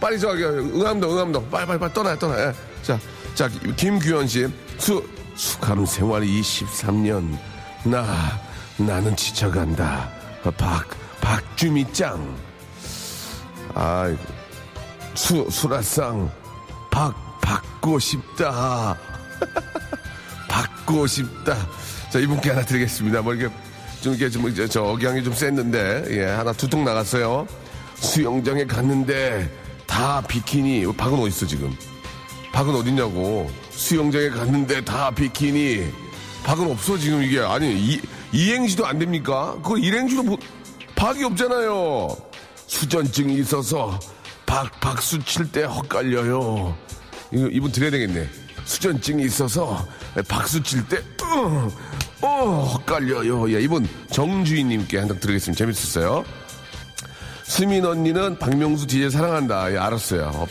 빨리 0.00 0.18
저기, 0.18 0.42
응암동, 0.42 1.12
응암동. 1.12 1.48
빨리, 1.48 1.64
빨리, 1.64 1.78
빨리 1.78 1.92
떠나요, 1.92 2.18
떠나요. 2.18 2.48
예. 2.48 2.82
자, 2.82 2.98
자, 3.36 3.48
김규현 3.76 4.26
씨. 4.26 4.48
수, 4.78 5.08
수감 5.36 5.86
생활 5.86 6.22
23년. 6.22 7.38
나, 7.84 8.04
나는 8.78 9.14
지쳐간다. 9.14 10.10
박, 10.58 10.88
박주미 11.20 11.92
짱. 11.92 12.36
아이고. 13.72 14.18
수, 15.14 15.46
수라상. 15.52 16.28
박, 16.90 17.14
받고 17.40 18.00
싶다. 18.00 18.96
받고 20.50 21.06
싶다. 21.06 21.56
자, 22.10 22.18
이분께 22.18 22.50
하나 22.50 22.62
드리겠습니다. 22.64 23.22
뭐 23.22 23.34
이렇게 23.34 23.54
좀 24.02 24.14
이렇게 24.14 24.28
좀 24.28 24.48
이제 24.48 24.66
저 24.66 24.82
억양이 24.82 25.22
좀 25.22 25.32
셌는데, 25.32 26.06
예, 26.10 26.24
하나 26.24 26.52
두통 26.52 26.84
나갔어요. 26.84 27.46
수영장에 27.94 28.64
갔는데 28.66 29.48
다 29.86 30.20
비키니. 30.20 30.84
박은 30.96 31.18
어디 31.20 31.28
있어 31.28 31.46
지금? 31.46 31.72
박은 32.52 32.74
어딨냐고. 32.74 33.48
수영장에 33.70 34.28
갔는데 34.30 34.84
다 34.84 35.12
비키니. 35.12 35.84
박은 36.42 36.68
없어 36.68 36.98
지금 36.98 37.22
이게 37.22 37.38
아니 37.38 37.72
이, 37.72 38.00
이행시도 38.32 38.84
안 38.84 38.98
됩니까? 38.98 39.54
그거 39.62 39.78
일행시도 39.78 40.24
뭐 40.24 40.36
박이 40.96 41.22
없잖아요. 41.22 42.08
수전증이 42.66 43.34
있어서 43.36 44.00
박 44.44 44.80
박수 44.80 45.22
칠 45.24 45.52
때 45.52 45.62
헛갈려요. 45.62 46.76
이거 47.30 47.48
이분 47.52 47.70
드려야 47.70 47.92
되겠네. 47.92 48.28
수전증이 48.64 49.22
있어서 49.26 49.86
박수 50.26 50.60
칠 50.60 50.86
때 50.88 50.98
어, 51.32 51.68
어, 52.22 52.62
헛갈려요. 52.64 53.52
예, 53.54 53.60
이분 53.60 53.88
정주인님께 54.10 54.98
한장 54.98 55.18
드리겠습니다. 55.18 55.58
재밌었어요. 55.58 56.24
수민 57.44 57.84
언니는 57.84 58.38
박명수 58.38 58.86
DJ 58.86 59.10
사랑한다. 59.10 59.72
예, 59.72 59.78
알았어요. 59.78 60.30
없, 60.34 60.48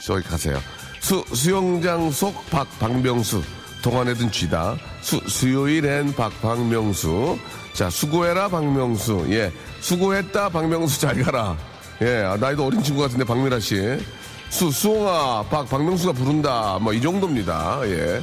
저기 0.00 0.22
가세요. 0.22 0.60
수, 1.00 1.24
수영장 1.34 2.10
속 2.10 2.48
박, 2.50 2.66
박명수. 2.78 3.42
동안에든 3.82 4.30
쥐다. 4.32 4.76
수, 5.02 5.20
수요일엔 5.26 6.14
박, 6.14 6.32
박명수. 6.40 7.38
자, 7.74 7.90
수고해라, 7.90 8.48
박명수. 8.48 9.26
예. 9.30 9.52
수고했다, 9.80 10.48
박명수 10.48 11.00
잘 11.00 11.22
가라. 11.22 11.56
예. 12.00 12.22
아, 12.24 12.36
나이도 12.36 12.66
어린 12.66 12.82
친구 12.82 13.02
같은데, 13.02 13.24
박미라 13.24 13.60
씨. 13.60 13.98
수, 14.48 14.70
수홍아, 14.70 15.42
박, 15.50 15.68
박명수가 15.68 16.12
부른다. 16.12 16.78
뭐, 16.80 16.92
이 16.92 17.02
정도입니다. 17.02 17.80
예. 17.84 18.22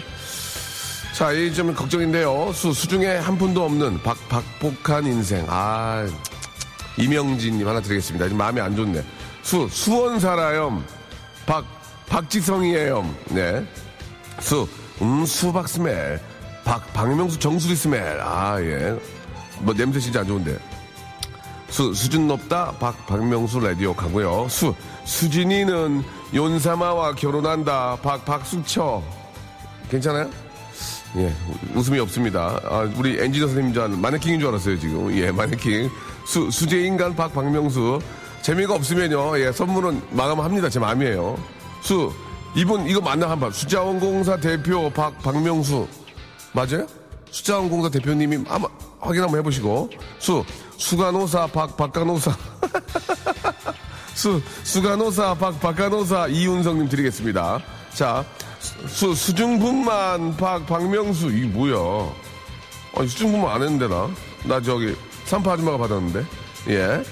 자, 1.14 1.32
이 1.34 1.54
좀 1.54 1.74
걱정인데요. 1.74 2.52
수, 2.54 2.74
수중에 2.74 3.06
한 3.08 3.38
푼도 3.38 3.64
없는 3.66 4.02
박, 4.02 4.18
박복한 4.30 5.06
인생. 5.06 5.46
아, 5.50 6.08
이명진님 6.98 7.68
하나 7.68 7.82
드리겠습니다. 7.82 8.26
지금 8.26 8.38
마음이 8.38 8.62
안 8.62 8.76
좋네. 8.76 9.04
수, 9.44 9.68
수원 9.70 10.20
살아요. 10.20 10.82
박, 11.46 11.66
박지성이에요. 12.08 13.14
네. 13.30 13.66
수, 14.40 14.68
음, 15.02 15.26
수박 15.26 15.68
스멜. 15.68 16.20
박, 16.64 16.92
박명수 16.94 17.40
정수리 17.40 17.76
스멜. 17.76 18.20
아, 18.22 18.60
예. 18.62 18.98
뭐, 19.60 19.74
냄새 19.74 20.00
진짜 20.00 20.22
안 20.22 20.28
좋은데. 20.28 20.58
수, 21.70 21.94
수준 21.94 22.28
높다. 22.28 22.72
박, 22.80 23.06
박명수 23.06 23.60
라디오 23.60 23.94
가고요. 23.94 24.48
수, 24.50 24.74
수진이는 25.06 26.04
윤사마와 26.34 27.16
결혼한다. 27.16 27.98
박, 28.02 28.24
박수처. 28.26 29.04
괜찮아요? 29.90 30.30
예, 31.18 31.34
웃음이 31.76 32.00
없습니다. 32.00 32.60
아, 32.64 32.90
우리 32.96 33.20
엔지니어 33.20 33.48
선생님 33.48 33.74
줄 33.74 33.84
아는 33.84 34.00
마네킹인 34.00 34.40
줄 34.40 34.50
알았어요, 34.50 34.80
지금. 34.80 35.16
예, 35.18 35.32
마네킹. 35.32 35.90
수, 36.26 36.50
수제인간 36.50 37.16
박, 37.16 37.34
박명수. 37.34 38.00
재미가 38.42 38.76
없으면요, 38.76 39.38
예, 39.40 39.52
선물은 39.52 40.02
마감합니다. 40.12 40.70
제 40.70 40.80
마음이에요. 40.80 41.38
수, 41.82 42.14
이분, 42.56 42.88
이거 42.88 43.02
맞나 43.02 43.30
한번. 43.30 43.52
숫자원공사 43.52 44.38
대표 44.38 44.90
박, 44.90 45.18
박명수. 45.20 45.88
맞아요? 46.54 46.88
숫자원공사 47.30 47.90
대표님이 47.90 48.46
아마 48.48 48.68
확인 49.00 49.22
한번 49.22 49.40
해보시고. 49.40 49.90
수, 50.20 50.44
수간호사 50.78 51.48
박, 51.48 51.76
박간호사. 51.76 52.36
수, 54.16 54.42
수간호사 54.64 55.34
박, 55.36 55.60
박간호사 55.60 56.28
이윤성님 56.28 56.88
드리겠습니다. 56.88 57.60
자, 57.94 58.24
수, 58.88 59.14
수중분만 59.14 60.38
박, 60.38 60.66
박명수. 60.66 61.32
이게 61.32 61.48
뭐야. 61.48 62.10
아니, 62.96 63.08
수중분만 63.08 63.52
안 63.56 63.62
했는데, 63.64 63.88
나. 63.88 64.10
나 64.44 64.62
저기, 64.62 64.96
산파 65.26 65.54
아줌마가 65.54 65.78
받았는데. 65.78 66.26
예. 66.70 67.04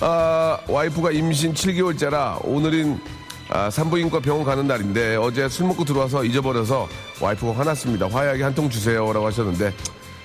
아, 0.00 0.58
와이프가 0.68 1.12
임신 1.12 1.54
7개월째라 1.54 2.40
오늘인 2.44 3.00
아, 3.48 3.70
산부인과 3.70 4.20
병원 4.20 4.42
가는 4.44 4.66
날인데 4.66 5.16
어제 5.16 5.48
술 5.48 5.66
먹고 5.66 5.84
들어와서 5.84 6.24
잊어버려서 6.24 6.88
와이프가 7.20 7.58
화났습니다. 7.58 8.08
화약이 8.08 8.42
한 8.42 8.54
통 8.54 8.68
주세요 8.68 9.12
라고 9.12 9.26
하셨는데 9.26 9.72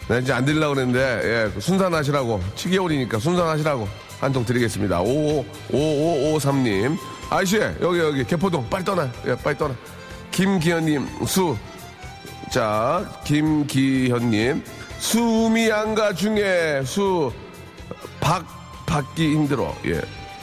나 0.07 0.17
이제 0.17 0.33
안 0.33 0.43
드리려고 0.45 0.74
그랬는데 0.74 1.51
예, 1.55 1.59
순산하시라고 1.59 2.41
7개월이니까 2.55 3.19
순산하시라고 3.19 3.88
한 4.19 4.33
통 4.33 4.43
드리겠습니다. 4.43 5.01
5553님 5.03 6.98
아저씨 7.29 7.57
여기 7.81 8.00
여기 8.00 8.24
개포동 8.24 8.67
빨리 8.69 8.83
떠나 8.83 9.12
예, 9.27 9.36
빨리 9.36 9.57
떠나 9.57 9.75
김기현님 10.31 11.25
수 11.25 11.57
자, 12.50 13.05
김기현님. 13.25 14.63
수미 14.98 15.69
양가 15.69 16.13
중에 16.13 16.81
수, 16.83 17.31
박, 18.19 18.43
받기 18.88 19.33
힘들어. 19.33 19.75
예. 19.86 20.01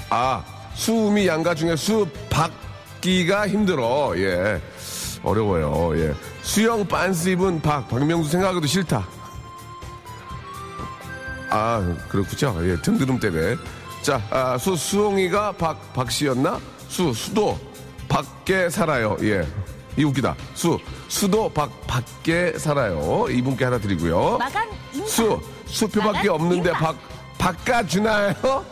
아, 0.09 0.45
수미 0.75 1.27
양가 1.27 1.55
중에 1.55 1.75
수, 1.75 2.07
받기가 2.31 3.49
힘들어. 3.49 4.13
예. 4.17 4.63
어려워요. 5.25 5.99
예. 5.99 6.15
수영 6.43 6.87
빤스 6.87 7.31
입은 7.31 7.61
박, 7.61 7.89
박명수 7.89 8.31
생각해도 8.31 8.67
싫다. 8.69 9.05
아, 11.51 11.97
그렇구죠. 12.09 12.57
예, 12.63 12.81
등드름 12.83 13.19
때문에. 13.19 13.57
자, 14.03 14.23
아, 14.31 14.57
수, 14.57 14.77
수홍이가 14.77 15.53
박, 15.53 15.93
박씨였나? 15.93 16.61
수, 16.89 17.13
수도, 17.13 17.59
밖에 18.09 18.71
살아요. 18.71 19.17
예. 19.23 19.45
이 19.97 20.05
웃기다. 20.05 20.37
수, 20.55 20.79
수도 21.09 21.49
박, 21.49 21.71
밖에 21.87 22.59
살아요. 22.59 23.27
이분께 23.31 23.65
하나 23.65 23.79
드리고요. 23.79 24.37
마감 24.39 24.69
인사. 24.93 25.07
수, 25.07 25.41
수표밖에 25.67 26.29
없는데 26.29 26.71
인사. 26.71 26.79
박, 26.79 26.97
바꿔주나요? 27.39 28.65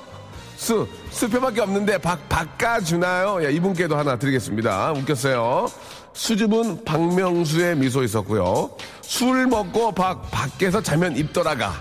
수, 0.56 0.86
수표밖에 1.10 1.60
없는데 1.62 1.98
박, 1.98 2.28
바꿔주나요? 2.28 3.44
예, 3.44 3.52
이분께도 3.52 3.96
하나 3.96 4.16
드리겠습니다. 4.16 4.92
웃겼어요. 4.92 5.66
수줍은 6.12 6.84
박명수의 6.84 7.76
미소 7.76 8.02
있었고요. 8.04 8.70
술 9.00 9.46
먹고 9.46 9.92
박, 9.92 10.30
밖에서 10.30 10.80
자면 10.80 11.16
입 11.16 11.32
돌아가. 11.32 11.72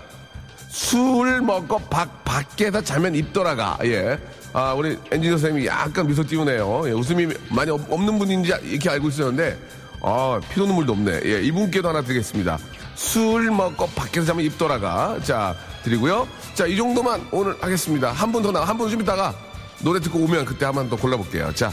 술 0.69 1.41
먹고 1.41 1.79
박, 1.89 2.23
밖에서 2.23 2.81
자면 2.81 3.13
입 3.13 3.31
돌아가. 3.33 3.77
예. 3.83 4.17
아, 4.53 4.73
우리 4.73 4.97
엔지니어 5.11 5.37
선생님이 5.37 5.67
약간 5.67 6.05
미소 6.07 6.23
띄우네요. 6.23 6.83
예, 6.87 6.91
웃음이 6.91 7.27
많이 7.49 7.71
없- 7.71 7.91
없는 7.91 8.19
분인지 8.19 8.53
이렇게 8.63 8.89
알고 8.89 9.09
있었는데, 9.09 9.57
아, 10.01 10.39
피도 10.49 10.67
눈물도 10.67 10.93
없네. 10.93 11.21
예, 11.25 11.41
이분께도 11.41 11.89
하나 11.89 12.01
드리겠습니다. 12.01 12.59
술 12.95 13.49
먹고 13.49 13.87
밖에서 13.95 14.27
자면 14.27 14.45
입 14.45 14.55
돌아가. 14.57 15.17
자, 15.23 15.55
드리고요. 15.83 16.27
자, 16.53 16.67
이 16.67 16.77
정도만 16.77 17.27
오늘 17.31 17.55
하겠습니다. 17.61 18.11
한 18.11 18.31
분 18.31 18.43
더 18.43 18.51
나, 18.51 18.63
한분 18.63 18.89
좀 18.89 19.01
있다가 19.01 19.33
노래 19.79 19.99
듣고 19.99 20.19
오면 20.19 20.45
그때 20.45 20.65
한 20.65 20.75
번 20.75 20.87
더 20.89 20.95
골라볼게요. 20.97 21.51
자, 21.55 21.71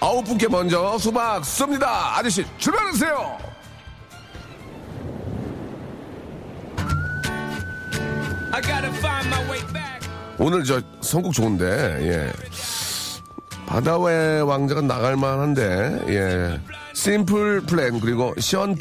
아홉 0.00 0.24
분께 0.24 0.46
먼저 0.46 0.96
수박 0.98 1.42
쏩니다. 1.42 1.84
아저씨, 2.16 2.44
출발하세요! 2.58 3.38
I 8.52 8.60
gotta 8.60 8.92
find. 9.00 9.24
오늘 10.38 10.64
저 10.64 10.80
선곡 11.00 11.32
좋은데 11.32 11.66
예. 11.66 12.32
바다의 13.66 14.42
왕자가 14.42 14.82
나갈 14.82 15.16
만한데 15.16 16.04
예. 16.08 16.60
심플 16.94 17.62
플랜 17.62 18.00
그리고 18.00 18.34
시언 18.38 18.76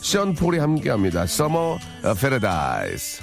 시언 0.00 0.34
폴이 0.34 0.58
함께 0.58 0.90
합니다. 0.90 1.26
Summer 1.26 1.78
Paradise 2.20 3.22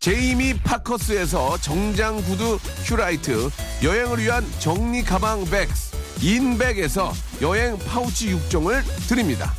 제이미 0.00 0.54
파커스에서 0.54 1.58
정장 1.58 2.16
구두 2.22 2.58
큐라이트, 2.86 3.50
여행을 3.82 4.18
위한 4.18 4.46
정리 4.58 5.02
가방 5.02 5.44
백스, 5.44 5.94
인백에서 6.22 7.12
여행 7.42 7.78
파우치 7.78 8.34
6종을 8.34 8.82
드립니다. 9.10 9.52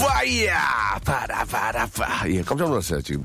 Fire! 0.00 0.98
바라바라바. 1.04 2.28
예, 2.30 2.42
깜짝 2.42 2.68
놀랐어요, 2.68 3.00
지금. 3.02 3.24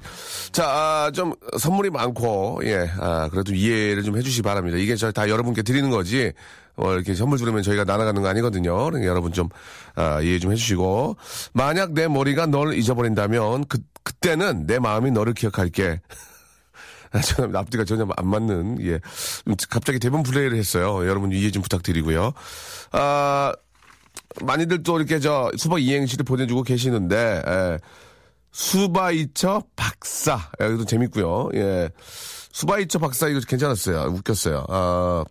자, 0.51 0.65
아, 0.67 1.11
좀 1.13 1.33
선물이 1.57 1.89
많고, 1.89 2.61
예, 2.65 2.89
아, 2.99 3.27
그래도 3.31 3.53
이해를 3.53 4.03
좀 4.03 4.17
해주시기 4.17 4.43
바랍니다. 4.43 4.77
이게 4.77 4.95
저 4.95 5.11
다 5.11 5.27
여러분께 5.29 5.63
드리는 5.63 5.89
거지, 5.89 6.31
어, 6.68 6.68
이렇게 6.93 7.13
선물 7.15 7.37
주려면 7.37 7.63
저희가 7.63 7.83
날아가는 7.83 8.21
거 8.21 8.27
아니거든요. 8.27 8.75
그러니까 8.85 9.09
여러분 9.09 9.31
좀, 9.33 9.49
아, 9.95 10.21
이해 10.21 10.39
좀 10.39 10.51
해주시고. 10.51 11.17
만약 11.53 11.93
내 11.93 12.07
머리가 12.07 12.45
널 12.45 12.73
잊어버린다면, 12.73 13.65
그, 13.65 13.79
그때는 14.03 14.65
내 14.65 14.79
마음이 14.79 15.11
너를 15.11 15.33
기억할게. 15.33 16.01
아, 17.11 17.21
저는 17.21 17.55
앞뒤가 17.55 17.85
전혀 17.85 18.07
안 18.15 18.27
맞는, 18.27 18.81
예. 18.85 18.99
좀 19.45 19.55
갑자기 19.69 19.99
대본 19.99 20.23
플레이를 20.23 20.57
했어요. 20.57 21.07
여러분 21.07 21.31
이해 21.31 21.51
좀 21.51 21.61
부탁드리고요. 21.63 22.33
아, 22.91 23.53
많이들 24.41 24.83
또 24.83 24.97
이렇게 24.97 25.19
저 25.19 25.51
수박 25.57 25.81
이행시를 25.81 26.23
보내주고 26.23 26.63
계시는데, 26.63 27.43
예. 27.45 27.79
수바이처 28.51 29.63
박사. 29.75 30.39
예, 30.61 30.67
이것도 30.67 30.85
재밌고요. 30.85 31.49
예. 31.55 31.89
수바이처 32.51 32.99
박사 32.99 33.27
이거 33.27 33.39
괜찮았어요. 33.47 34.11
웃겼어요. 34.11 34.65
아, 34.69 35.23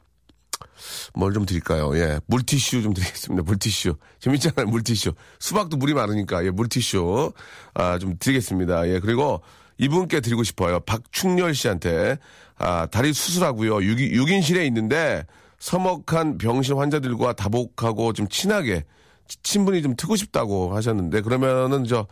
뭘 1.15 1.33
좀 1.33 1.45
드릴까요? 1.47 1.97
예. 1.99 2.21
물티슈 2.27 2.83
좀 2.83 2.95
드리겠습니다. 2.95 3.43
물티슈. 3.45 3.95
재밌잖아요. 4.21 4.67
물티슈. 4.67 5.13
수박도 5.41 5.77
물이 5.77 5.95
많으니까, 5.95 6.45
예, 6.45 6.51
물티슈. 6.51 7.33
아, 7.75 7.99
좀 7.99 8.17
드리겠습니다. 8.19 8.89
예. 8.89 9.01
그리고 9.01 9.41
이분께 9.79 10.21
드리고 10.21 10.43
싶어요. 10.43 10.81
박충렬 10.81 11.55
씨한테 11.55 12.19
아, 12.57 12.87
다리 12.91 13.13
수술하고요. 13.13 13.83
6, 13.83 14.29
인실에 14.31 14.67
있는데 14.67 15.25
서먹한 15.61 16.39
병실 16.39 16.77
환자들과 16.79 17.33
다복하고 17.35 18.13
좀 18.13 18.29
친하게 18.29 18.85
치- 19.29 19.37
친분이 19.43 19.83
좀 19.83 19.95
트고 19.97 20.17
싶다고 20.17 20.75
하셨는데 20.75 21.21
그러면은 21.21 21.85
저 21.85 22.07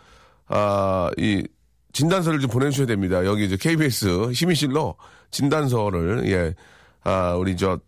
아, 0.48 1.10
이 1.16 1.42
진단서를 1.92 2.38
좀 2.40 2.50
보내주셔야 2.50 2.86
됩니다. 2.86 3.24
여기 3.24 3.46
이제 3.46 3.56
KBS 3.56 4.30
심의실로 4.34 4.94
진단서를 5.30 6.28
예, 6.30 6.54
아 7.02 7.34
우리 7.34 7.56
저 7.56 7.72
오, 7.72 7.78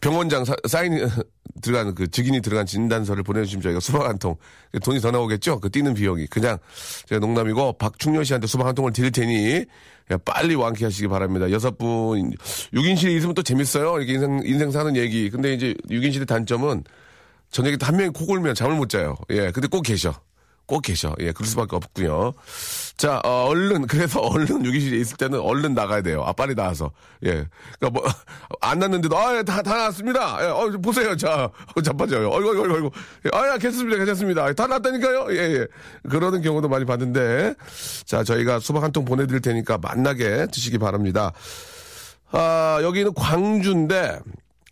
병원장 0.00 0.44
사, 0.44 0.54
사인이 0.66 1.00
들어간 1.62 1.94
그 1.94 2.10
직인이 2.10 2.40
들어간 2.42 2.66
진단서를 2.66 3.22
보내주시면 3.22 3.62
저희가 3.62 3.80
수박 3.80 4.06
한 4.08 4.18
통 4.18 4.36
돈이 4.82 5.00
더 5.00 5.10
나오겠죠? 5.10 5.60
그 5.60 5.70
뛰는 5.70 5.94
비용이 5.94 6.26
그냥 6.26 6.58
제가 7.06 7.18
농담이고 7.18 7.74
박충렬 7.74 8.24
씨한테 8.24 8.46
수박 8.46 8.66
한 8.66 8.74
통을 8.74 8.92
드릴 8.92 9.10
테니 9.10 9.64
야, 10.12 10.16
빨리 10.24 10.54
완쾌하시기 10.54 11.08
바랍니다. 11.08 11.50
여섯 11.50 11.78
분 11.78 12.30
6인실에 12.74 13.16
있으면 13.16 13.34
또 13.34 13.42
재밌어요. 13.42 13.96
이렇게 13.98 14.12
인생 14.14 14.40
인생 14.44 14.70
사는 14.70 14.94
얘기. 14.96 15.30
근데 15.30 15.54
이제 15.54 15.74
6인실의 15.90 16.28
단점은 16.28 16.84
저녁에 17.50 17.76
한 17.80 17.96
명이 17.96 18.10
코 18.10 18.26
골면 18.26 18.54
잠을 18.54 18.76
못 18.76 18.88
자요. 18.88 19.16
예, 19.30 19.50
근데 19.50 19.66
꼭 19.68 19.82
계셔. 19.82 20.14
꼭 20.66 20.82
계셔. 20.82 21.14
예, 21.20 21.30
그럴 21.32 21.46
수밖에 21.46 21.76
없고요. 21.76 22.32
자, 22.96 23.20
어, 23.24 23.46
얼른 23.48 23.86
그래서 23.86 24.18
얼른 24.26 24.66
여기실에 24.66 24.96
있을 24.98 25.16
때는 25.16 25.38
얼른 25.40 25.74
나가야 25.74 26.02
돼요. 26.02 26.24
아, 26.26 26.32
빨리 26.32 26.54
나와서. 26.54 26.90
예, 27.24 27.46
그러니까 27.78 27.90
뭐 27.90 28.02
안 28.60 28.80
났는데도 28.80 29.16
아다다 29.16 29.62
나왔습니다. 29.62 30.38
예, 30.44 30.46
어, 30.48 30.68
보세요. 30.82 31.16
자, 31.16 31.50
어, 31.74 31.82
자빠져요. 31.82 32.30
어이구 32.30 32.50
어이구 32.62 32.74
어이구. 32.74 32.90
예, 33.26 33.30
아야 33.32 33.52
괜찮습니다, 33.58 33.96
괜찮습니다. 33.98 34.52
다 34.54 34.66
났다니까요. 34.66 35.26
예, 35.36 35.36
예. 35.60 35.66
그러는 36.10 36.42
경우도 36.42 36.68
많이 36.68 36.84
봤는데, 36.84 37.54
자, 38.04 38.24
저희가 38.24 38.58
수박 38.60 38.82
한 38.82 38.92
통 38.92 39.04
보내드릴 39.04 39.40
테니까 39.42 39.78
만나게 39.78 40.46
드시기 40.50 40.78
바랍니다. 40.78 41.32
아, 42.32 42.78
여기는 42.82 43.14
광주인데 43.14 44.18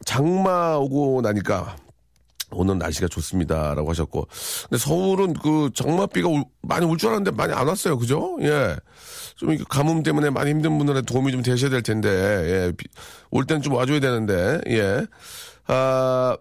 장마 0.05 0.75
오고 0.77 1.21
나니까 1.23 1.77
오늘 2.51 2.79
날씨가 2.79 3.09
좋습니다라고 3.09 3.91
하셨고. 3.91 4.29
근데 4.69 4.79
서울은 4.79 5.35
그 5.35 5.71
장맛비가 5.75 6.29
올- 6.29 6.45
많이 6.63 6.87
올 6.87 6.97
줄 6.99 7.09
알았는데 7.11 7.33
많이 7.37 7.53
안 7.53 7.67
왔어요. 7.69 7.99
그죠? 7.99 8.37
예. 8.43 8.77
좀 9.37 9.51
이렇게 9.51 9.65
가뭄 9.69 10.03
때문에 10.03 10.31
많이 10.31 10.51
힘든 10.51 10.77
분들의 10.79 11.03
도움이 11.03 11.33
좀 11.33 11.43
되셔야 11.43 11.71
될 11.71 11.83
텐데. 11.83 12.09
예, 12.09 12.73
예올 13.33 13.47
땐좀 13.47 13.75
와줘야 13.75 14.01
되는데. 14.01 14.61
예아 15.69 16.37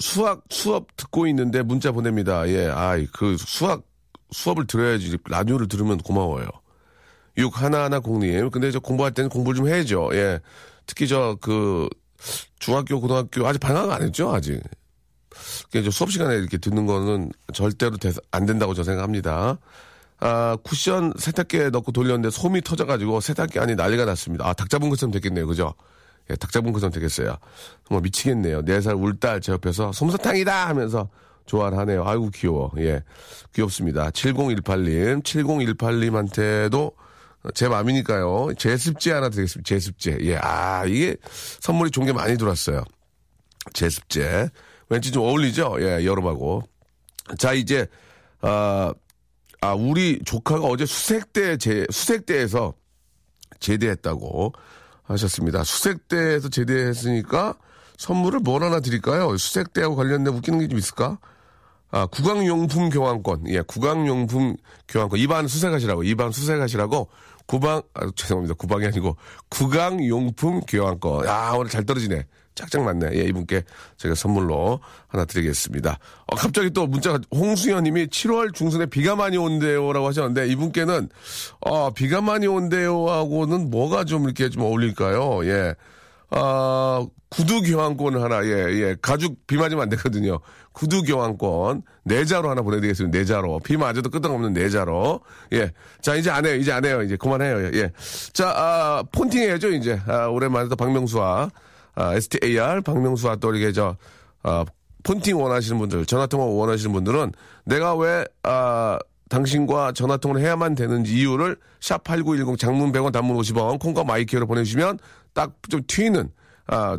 수학 0.00 0.42
수업 0.50 0.88
듣고 0.96 1.26
있는데 1.28 1.62
문자 1.62 1.92
보냅니다. 1.92 2.48
예. 2.48 2.68
아이 2.68 3.06
그 3.12 3.36
수학 3.38 3.82
수업을 4.32 4.66
들어야지 4.66 5.18
라디오를 5.28 5.68
들으면 5.68 5.98
고마워요. 5.98 6.46
6 7.36 7.62
하나하나 7.62 8.00
공님. 8.00 8.50
근데 8.50 8.70
저 8.70 8.78
공부할 8.80 9.12
때는 9.12 9.28
공부를 9.30 9.56
좀 9.56 9.68
해야죠. 9.68 10.10
예. 10.14 10.40
특히 10.86 11.06
저그 11.06 11.88
중학교 12.58 13.00
고등학교 13.00 13.46
아직 13.46 13.58
방학 13.58 13.90
안 13.90 14.02
했죠 14.02 14.32
아직 14.34 14.60
수업 15.90 16.10
시간에 16.10 16.36
이렇게 16.36 16.58
듣는 16.58 16.86
거는 16.86 17.30
절대로 17.52 17.96
돼- 17.96 18.12
안 18.30 18.46
된다고 18.46 18.74
저는 18.74 18.84
생각합니다. 18.84 19.58
아, 20.20 20.56
쿠션 20.62 21.14
세탁기에 21.18 21.70
넣고 21.70 21.90
돌렸는데 21.92 22.30
솜이 22.30 22.60
터져가지고 22.62 23.20
세탁기 23.20 23.58
안이 23.58 23.74
난리가 23.74 24.04
났습니다. 24.04 24.46
아, 24.48 24.52
닭 24.52 24.70
잡은 24.70 24.88
것처럼 24.88 25.10
됐겠네요. 25.12 25.46
그죠? 25.46 25.74
예, 26.30 26.36
닭 26.36 26.52
잡은 26.52 26.72
것처럼 26.72 26.92
되겠어요. 26.92 27.36
정말 27.88 28.02
미치겠네요. 28.02 28.62
네살울딸 28.62 29.40
제 29.40 29.50
옆에서 29.52 29.90
솜사탕이다 29.92 30.68
하면서 30.68 31.08
좋아를 31.46 31.76
하네요. 31.78 32.04
아이고, 32.06 32.30
귀여워. 32.30 32.70
예. 32.78 33.02
귀엽습니다. 33.52 34.10
7018님, 34.10 35.24
7018님한테도 35.24 36.92
제 37.54 37.66
마음이니까요. 37.66 38.50
제습제 38.56 39.10
하나 39.10 39.28
드리겠습니다. 39.28 39.66
제습제. 39.68 40.18
예, 40.20 40.36
아, 40.36 40.84
이게 40.86 41.16
선물이 41.58 41.90
게 42.06 42.12
많이 42.12 42.36
들어왔어요. 42.38 42.84
제습제. 43.72 44.48
왠지 44.88 45.10
좀 45.10 45.24
어울리죠? 45.24 45.76
예, 45.80 46.04
여름하고. 46.04 46.62
자, 47.38 47.52
이제, 47.52 47.86
아, 48.40 48.92
아, 49.60 49.74
우리 49.74 50.20
조카가 50.24 50.66
어제 50.66 50.84
수색대 50.86 51.56
제, 51.58 51.86
수색대에서 51.90 52.74
제대했다고 53.60 54.52
하셨습니다. 55.04 55.62
수색대에서 55.64 56.48
제대했으니까 56.48 57.54
선물을 57.96 58.40
뭘 58.40 58.64
하나 58.64 58.80
드릴까요? 58.80 59.36
수색대하고 59.36 59.94
관련된 59.96 60.34
웃기는 60.34 60.58
게 60.58 60.66
좀 60.68 60.78
있을까? 60.78 61.18
아, 61.92 62.06
구강용품 62.06 62.88
교환권. 62.90 63.44
예, 63.48 63.60
구강용품 63.60 64.56
교환권. 64.88 65.18
입안 65.20 65.46
수색하시라고. 65.46 66.02
입안 66.04 66.32
수색하시라고. 66.32 67.08
구방, 67.46 67.82
아, 67.94 68.10
죄송합니다. 68.16 68.54
구방이 68.54 68.86
아니고 68.86 69.16
구강용품 69.50 70.62
교환권. 70.62 71.28
아, 71.28 71.52
오늘 71.52 71.70
잘 71.70 71.84
떨어지네. 71.84 72.26
짝짝 72.54 72.82
맞네. 72.84 73.10
예, 73.14 73.22
이분께 73.24 73.62
제가 73.96 74.14
선물로 74.14 74.80
하나 75.08 75.24
드리겠습니다. 75.24 75.98
어, 76.26 76.36
갑자기 76.36 76.70
또 76.70 76.86
문자가 76.86 77.18
홍수연 77.34 77.84
님이 77.84 78.06
7월 78.06 78.54
중순에 78.54 78.86
비가 78.86 79.16
많이 79.16 79.36
온대요 79.36 79.92
라고 79.92 80.06
하셨는데 80.08 80.48
이분께는 80.48 81.08
어, 81.60 81.90
비가 81.92 82.20
많이 82.20 82.46
온대요 82.46 83.08
하고는 83.08 83.70
뭐가 83.70 84.04
좀 84.04 84.24
이렇게 84.24 84.50
좀 84.50 84.62
어울릴까요? 84.62 85.46
예. 85.46 85.74
아, 86.34 87.06
구두 87.28 87.62
교환권을 87.62 88.22
하나, 88.22 88.44
예, 88.44 88.50
예. 88.72 88.96
가죽 89.00 89.46
비 89.46 89.56
맞으면 89.56 89.82
안 89.82 89.88
되거든요. 89.90 90.38
구두 90.72 91.02
교환권. 91.02 91.82
네자로 92.04 92.50
하나 92.50 92.62
보내드리겠습니다. 92.62 93.16
네자로. 93.18 93.60
비 93.60 93.76
맞아도 93.76 94.10
끄떡없는 94.10 94.52
네자로. 94.54 95.20
예. 95.52 95.70
자, 96.00 96.14
이제 96.14 96.30
안 96.30 96.44
해요. 96.44 96.56
이제 96.56 96.72
안 96.72 96.84
해요. 96.84 97.02
이제 97.02 97.16
그만해요. 97.16 97.70
예. 97.74 97.90
자, 98.32 98.48
아, 98.48 99.02
폰팅 99.12 99.42
해야죠, 99.42 99.70
이제. 99.70 100.00
아, 100.06 100.26
오랜만에 100.26 100.68
또 100.68 100.76
박명수와, 100.76 101.50
아, 101.94 102.14
STAR, 102.14 102.80
박명수와 102.82 103.36
또 103.36 103.54
이렇게 103.54 103.72
저, 103.72 103.96
아, 104.42 104.64
폰팅 105.02 105.40
원하시는 105.40 105.78
분들, 105.78 106.06
전화통화 106.06 106.46
원하시는 106.46 106.92
분들은 106.92 107.32
내가 107.64 107.94
왜, 107.96 108.24
아, 108.42 108.98
당신과 109.28 109.92
전화통화를 109.92 110.44
해야만 110.44 110.74
되는지 110.74 111.14
이유를 111.16 111.56
샵8910 111.80 112.58
장문 112.58 112.92
100원 112.92 113.12
단문 113.12 113.36
50원 113.38 113.80
콩과 113.80 114.04
마이케이로 114.04 114.46
보내주시면 114.46 114.98
딱 115.32 115.54
좀 115.70 115.80
튀는 115.86 116.28
아 116.66 116.98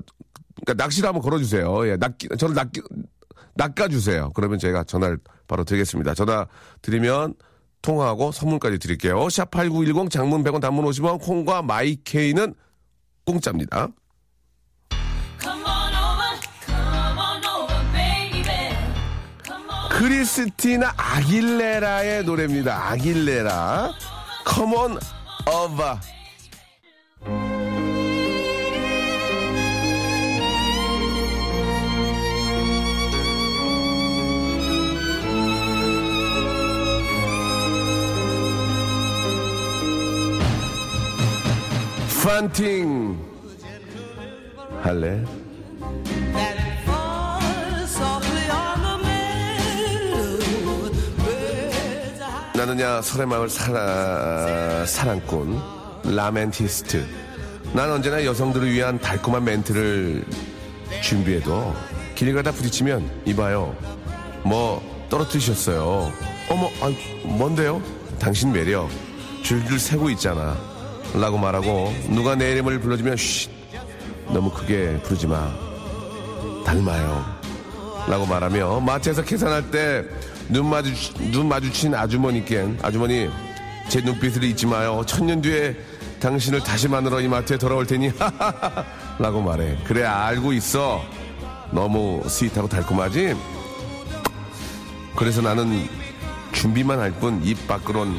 그러니까 0.65 0.83
낚시를 0.83 1.07
한번 1.07 1.21
걸어주세요. 1.21 1.87
예, 1.89 1.95
낚기 1.97 2.27
저를 2.39 2.55
낚기 2.55 2.81
낚아주세요. 3.53 4.31
그러면 4.33 4.57
제가 4.57 4.83
전화를 4.83 5.19
바로 5.47 5.63
드리겠습니다. 5.63 6.15
전화 6.15 6.47
드리면 6.81 7.35
통화하고 7.83 8.31
선물까지 8.31 8.79
드릴게요. 8.79 9.27
샵8910 9.27 10.09
장문 10.09 10.43
100원 10.43 10.59
단문 10.59 10.85
50원 10.85 11.21
콩과 11.21 11.61
마이케이는 11.61 12.55
공짜입니다. 13.27 13.89
크리스티나 19.93 20.93
아길레라의 20.97 22.23
노래입니다. 22.23 22.89
아길레라. 22.91 23.91
Come 24.47 24.75
on 24.75 24.97
over. 25.47 25.99
판팅 42.23 43.17
할래? 44.81 45.23
나느냐 52.65 53.01
설해마을 53.01 53.49
사라, 53.49 54.85
사랑꾼 54.85 55.59
라멘티스트. 56.05 57.05
난 57.73 57.91
언제나 57.91 58.23
여성들을 58.23 58.71
위한 58.71 58.97
달콤한 58.97 59.43
멘트를 59.43 60.23
준비해도 61.01 61.75
길 62.15 62.33
가다 62.33 62.51
부딪히면 62.53 63.23
이봐요. 63.25 63.75
뭐 64.45 64.81
떨어뜨리셨어요? 65.09 66.13
어머 66.49 66.67
아 66.79 66.89
뭔데요? 67.23 67.81
당신 68.17 68.53
매력. 68.53 68.89
줄줄 69.43 69.77
세고 69.77 70.09
있잖아. 70.11 70.55
라고 71.15 71.37
말하고 71.37 71.93
누가 72.11 72.33
내 72.33 72.53
이름을 72.53 72.79
불러주면 72.79 73.17
쉿 73.17 73.49
너무 74.29 74.49
크게 74.49 75.01
부르지 75.03 75.27
마. 75.27 75.51
닮아요. 76.65 77.25
라고 78.07 78.25
말하며 78.25 78.79
마트에서 78.79 79.21
계산할 79.21 79.69
때 79.69 80.05
눈 80.49 80.69
마주 80.69 80.93
눈 81.31 81.47
마주친 81.47 81.93
아주머니께 81.95 82.77
아주머니 82.81 83.29
제 83.89 84.01
눈빛을 84.01 84.43
잊지 84.43 84.65
마요 84.65 85.03
천년 85.05 85.41
뒤에 85.41 85.75
당신을 86.19 86.61
다시 86.61 86.87
만나러 86.87 87.19
이 87.19 87.27
마트에 87.27 87.57
돌아올 87.57 87.85
테니 87.85 88.11
라고 89.19 89.41
말해 89.41 89.77
그래 89.85 90.03
알고 90.03 90.53
있어 90.53 91.03
너무 91.71 92.23
sweet하고 92.27 92.67
달콤하지 92.69 93.35
그래서 95.15 95.41
나는 95.41 95.87
준비만 96.51 96.99
할 96.99 97.11
뿐 97.13 97.41
입 97.43 97.67
밖으론 97.67 98.17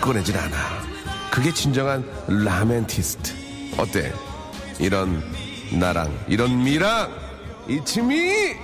꺼내질 0.00 0.36
않아. 0.36 0.56
그게 1.30 1.52
진정한 1.52 2.04
로맨티스트. 2.28 3.32
어때? 3.76 4.12
이런 4.78 5.22
나랑, 5.72 6.16
이런 6.28 6.62
미랑, 6.62 7.12
이치미! 7.68 8.54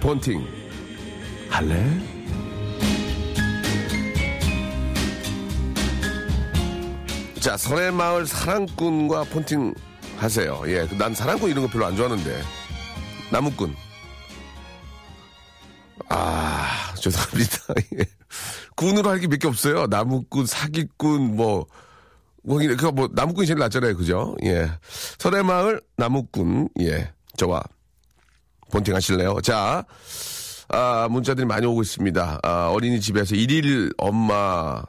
폰팅. 0.00 0.57
할래? 1.50 1.84
자, 7.40 7.56
선의 7.56 7.92
마을 7.92 8.26
사랑꾼과 8.26 9.24
폰팅 9.24 9.74
하세요. 10.16 10.60
예, 10.66 10.86
난 10.98 11.14
사랑꾼 11.14 11.50
이런 11.50 11.64
거 11.66 11.70
별로 11.70 11.86
안 11.86 11.96
좋아하는데. 11.96 12.42
나무꾼. 13.30 13.74
아, 16.08 16.94
죄송합니다. 16.96 17.56
예. 18.00 18.04
군으로 18.74 19.10
할 19.10 19.20
게 19.20 19.26
몇 19.28 19.38
개 19.38 19.46
없어요. 19.48 19.86
나무꾼, 19.86 20.46
사기꾼, 20.46 21.36
뭐, 21.36 21.66
뭐, 22.42 22.58
그, 22.58 22.86
뭐, 22.86 23.08
나무꾼이 23.12 23.46
제일 23.46 23.58
낫잖아요. 23.60 23.96
그죠? 23.96 24.34
예. 24.44 24.70
설의 25.18 25.44
마을, 25.44 25.80
나무꾼, 25.96 26.68
예. 26.80 27.12
저와 27.36 27.62
본팅 28.72 28.94
하실래요? 28.96 29.40
자, 29.42 29.84
아, 30.68 31.08
문자들이 31.10 31.46
많이 31.46 31.66
오고 31.66 31.82
있습니다. 31.82 32.40
아, 32.42 32.68
어린이집에서 32.72 33.34
일일 33.34 33.90
엄마 33.98 34.82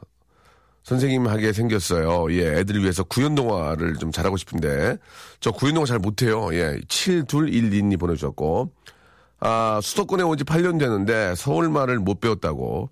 선생님 0.82 1.26
하게 1.26 1.52
생겼어요. 1.52 2.32
예, 2.34 2.58
애들을 2.58 2.80
위해서 2.82 3.02
구연동화를 3.04 3.96
좀 3.96 4.10
잘하고 4.10 4.36
싶은데, 4.36 4.96
저 5.38 5.50
구연동화 5.52 5.86
잘 5.86 5.98
못해요. 5.98 6.52
예, 6.54 6.78
7212님 6.88 7.98
보내주셨고, 7.98 8.72
아, 9.40 9.80
수도권에 9.82 10.22
온 10.22 10.36
지 10.36 10.44
8년 10.44 10.78
되는데 10.78 11.34
서울말을 11.36 11.98
못 11.98 12.20
배웠다고. 12.20 12.90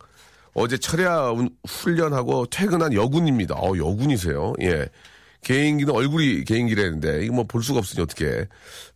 어제 0.54 0.76
철야 0.78 1.30
운- 1.30 1.50
훈련하고 1.66 2.46
퇴근한 2.46 2.92
여군입니다. 2.94 3.54
어, 3.54 3.76
여군이세요. 3.76 4.54
예. 4.62 4.88
개인기는 5.48 5.94
얼굴이 5.94 6.44
개인기라는데 6.44 7.24
이거 7.24 7.34
뭐 7.34 7.44
볼 7.44 7.62
수가 7.62 7.78
없으니 7.78 8.02
어떻게. 8.02 8.46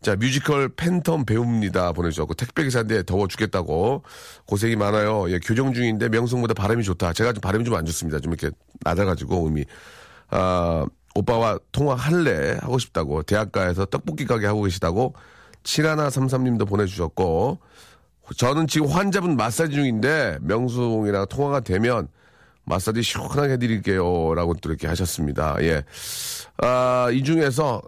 자, 0.03 0.17
뮤지컬 0.17 0.69
팬텀 0.69 1.27
배웁니다 1.27 1.93
보내주셨고 1.93 2.35
택배 2.35 2.65
기사인데 2.65 3.05
더워 3.05 3.27
죽겠다고 3.27 4.03
고생이 4.47 4.77
많아요. 4.77 5.31
예, 5.31 5.39
교정 5.39 5.73
중인데 5.73 6.11
명성보다 6.11 6.53
바람이 6.53 6.85
좋다. 6.85 7.15
제가 7.15 7.33
좀 7.33 7.41
바람이 7.41 7.65
좀 7.65 7.73
안 7.75 7.87
좋습니다. 7.87 8.21
좀 8.21 8.35
이렇게 8.35 8.55
낮아가지고 8.83 9.47
음이 9.47 9.65
아 10.29 10.85
오빠와 11.15 11.59
통화할래 11.73 12.59
하고 12.61 12.79
싶다고 12.79 13.23
대학가에서 13.23 13.87
떡볶이 13.87 14.27
가게 14.27 14.47
하고 14.47 14.63
계시다고 14.65 15.15
7133님도 15.63 16.69
보내주셨고 16.69 17.61
저는 18.37 18.67
지금 18.67 18.89
환자분 18.89 19.37
마사지 19.37 19.73
중인데 19.73 20.37
명수홍이랑 20.43 21.29
통화가 21.31 21.61
되면 21.61 22.09
마사지 22.65 23.03
시원하게 23.03 23.55
해드릴게요. 23.55 24.35
라고 24.35 24.55
또 24.55 24.69
이렇게 24.71 24.87
하셨습니다. 24.87 25.57
예. 25.63 25.85
아, 26.59 27.09
이 27.13 27.23
중에서 27.25 27.83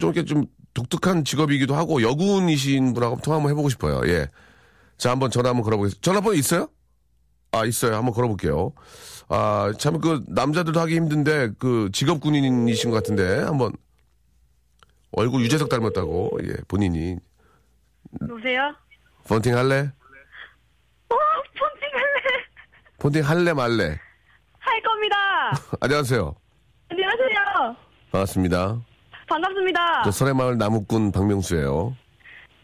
좀 0.00 0.12
이렇게 0.12 0.24
좀 0.24 0.44
독특한 0.72 1.24
직업이기도 1.24 1.74
하고 1.74 2.02
여군이신 2.02 2.94
분하고 2.94 3.18
통화 3.22 3.36
한번 3.36 3.50
해보고 3.52 3.68
싶어요. 3.68 4.00
예. 4.06 4.28
자, 4.96 5.10
한번 5.10 5.30
전화 5.30 5.50
한번 5.50 5.64
걸어보겠습니다. 5.64 6.00
전화번호 6.02 6.34
있어요? 6.36 6.68
아, 7.52 7.64
있어요. 7.64 7.94
한번 7.96 8.12
걸어볼게요. 8.14 8.72
아, 9.28 9.72
참 9.78 10.00
그 10.00 10.22
남자들도 10.28 10.78
하기 10.80 10.94
힘든데 10.96 11.52
그 11.58 11.88
직업 11.92 12.20
군인이신 12.20 12.90
것 12.90 12.96
같은데 12.96 13.40
한번 13.42 13.72
얼굴 15.12 15.42
유재석 15.42 15.68
닮았다고 15.68 16.38
예, 16.44 16.54
본인이 16.68 17.16
여보세요? 18.22 18.74
펀팅 19.28 19.56
할래? 19.56 19.78
어, 21.08 21.14
폰팅 21.14 21.88
할래? 21.92 22.44
폰팅 22.98 23.22
할래 23.28 23.52
말래? 23.52 23.98
할 24.74 24.82
겁니다. 24.82 25.16
안녕하세요. 25.80 26.34
안녕하세요. 26.90 27.76
반갑습니다. 28.10 28.76
반갑습니다. 29.28 30.02
저 30.04 30.10
설해마을 30.10 30.58
나무꾼 30.58 31.12
박명수예요. 31.12 31.96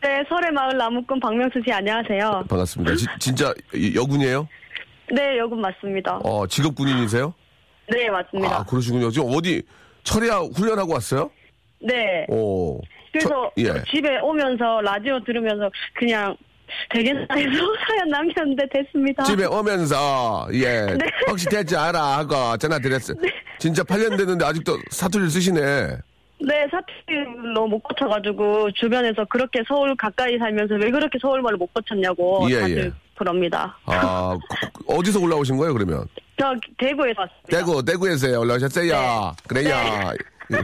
네, 0.02 0.24
설의 0.28 0.50
마을 0.52 0.76
나무꾼 0.76 1.20
박명수 1.20 1.60
씨 1.64 1.72
안녕하세요. 1.72 2.44
반갑습니다. 2.48 2.94
지- 2.96 3.06
진짜 3.20 3.54
이- 3.74 3.94
여군이에요? 3.94 4.48
네, 5.14 5.38
여군 5.38 5.60
맞습니다. 5.60 6.16
어, 6.24 6.46
직업 6.48 6.74
군인이세요? 6.74 7.32
네, 7.92 8.08
맞습니다. 8.10 8.56
아, 8.58 8.64
그러시군요. 8.64 9.10
지금 9.10 9.28
어디 9.32 9.62
철야 10.02 10.38
훈련하고 10.56 10.92
왔어요? 10.94 11.30
네. 11.80 12.26
오. 12.28 12.80
그래서 13.12 13.28
저- 13.28 13.52
예. 13.58 13.82
집에 13.90 14.18
오면서 14.20 14.80
라디오 14.82 15.22
들으면서 15.22 15.70
그냥 15.94 16.36
되겠나 16.90 17.26
해서 17.35 17.50
사연 17.88 18.09
남겼는데 18.11 18.64
됐습니다. 18.72 19.22
집에 19.24 19.44
오면서 19.46 20.48
예. 20.52 20.83
네. 20.87 20.98
혹시 21.28 21.46
됐지 21.46 21.76
알아 21.76 22.18
하고 22.18 22.56
전화 22.56 22.78
드렸어. 22.78 23.14
진짜 23.59 23.83
8년 23.83 24.16
됐는데 24.16 24.44
아직도 24.44 24.78
사투리를 24.90 25.30
쓰시네. 25.30 25.61
네, 26.42 26.66
사투리로 26.70 27.66
못 27.68 27.80
고쳐가지고 27.83 28.70
주변에서 28.72 29.26
그렇게 29.26 29.61
서울 29.68 29.94
가까이 29.96 30.38
살면서 30.38 30.74
왜 30.76 30.90
그렇게 30.90 31.18
서울말을 31.20 31.59
못 31.59 31.72
고쳤냐고 31.74 32.46
예, 32.50 32.61
다들 32.61 32.78
예. 32.87 32.92
그럽니다. 33.14 33.76
아, 33.85 34.35
거- 34.87 34.96
어디서 34.96 35.20
올라오신 35.20 35.59
거예요, 35.59 35.74
그러면? 35.74 36.06
저 36.40 36.54
대구에서 36.78 37.20
왔습니다. 37.20 37.48
대구, 37.59 37.85
대구에서 37.85 38.40
올라오셨어요. 38.40 38.87
네. 38.87 39.46
그래요. 39.46 39.76
예. 40.52 40.56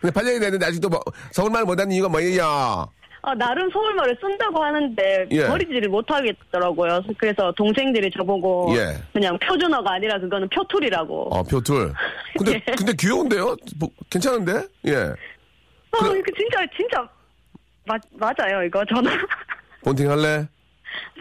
근데 0.00 0.12
8년이 0.20 0.40
됐는데 0.40 0.66
아직도 0.66 0.90
뭐 0.90 1.00
서울말 1.32 1.64
못하는 1.64 1.90
이유가 1.92 2.10
뭐예요? 2.10 2.86
아, 3.26 3.34
나름 3.34 3.70
서울말을 3.70 4.18
쓴다고 4.20 4.62
하는데 4.62 5.26
예. 5.30 5.46
버리지를 5.46 5.88
못하겠더라고요. 5.88 7.02
그래서 7.16 7.50
동생들이 7.56 8.10
저보고 8.10 8.74
예. 8.76 8.98
그냥 9.14 9.38
표준어가 9.38 9.94
아니라 9.94 10.20
그거는 10.20 10.46
표툴이라고. 10.50 11.34
어, 11.34 11.42
표툴. 11.42 11.94
근데, 12.36 12.52
예. 12.68 12.74
근데 12.76 12.92
귀여운데요? 12.92 13.56
뭐, 13.78 13.88
괜찮은데? 14.10 14.68
예. 14.86 14.94
어, 14.96 15.98
그래. 16.00 16.18
이거 16.18 16.32
진짜 16.36 16.66
진짜 16.76 17.08
맞 17.86 18.00
맞아요 18.12 18.62
이거 18.64 18.84
저는 18.84 19.10
본팅 19.84 20.10
할래? 20.10 20.46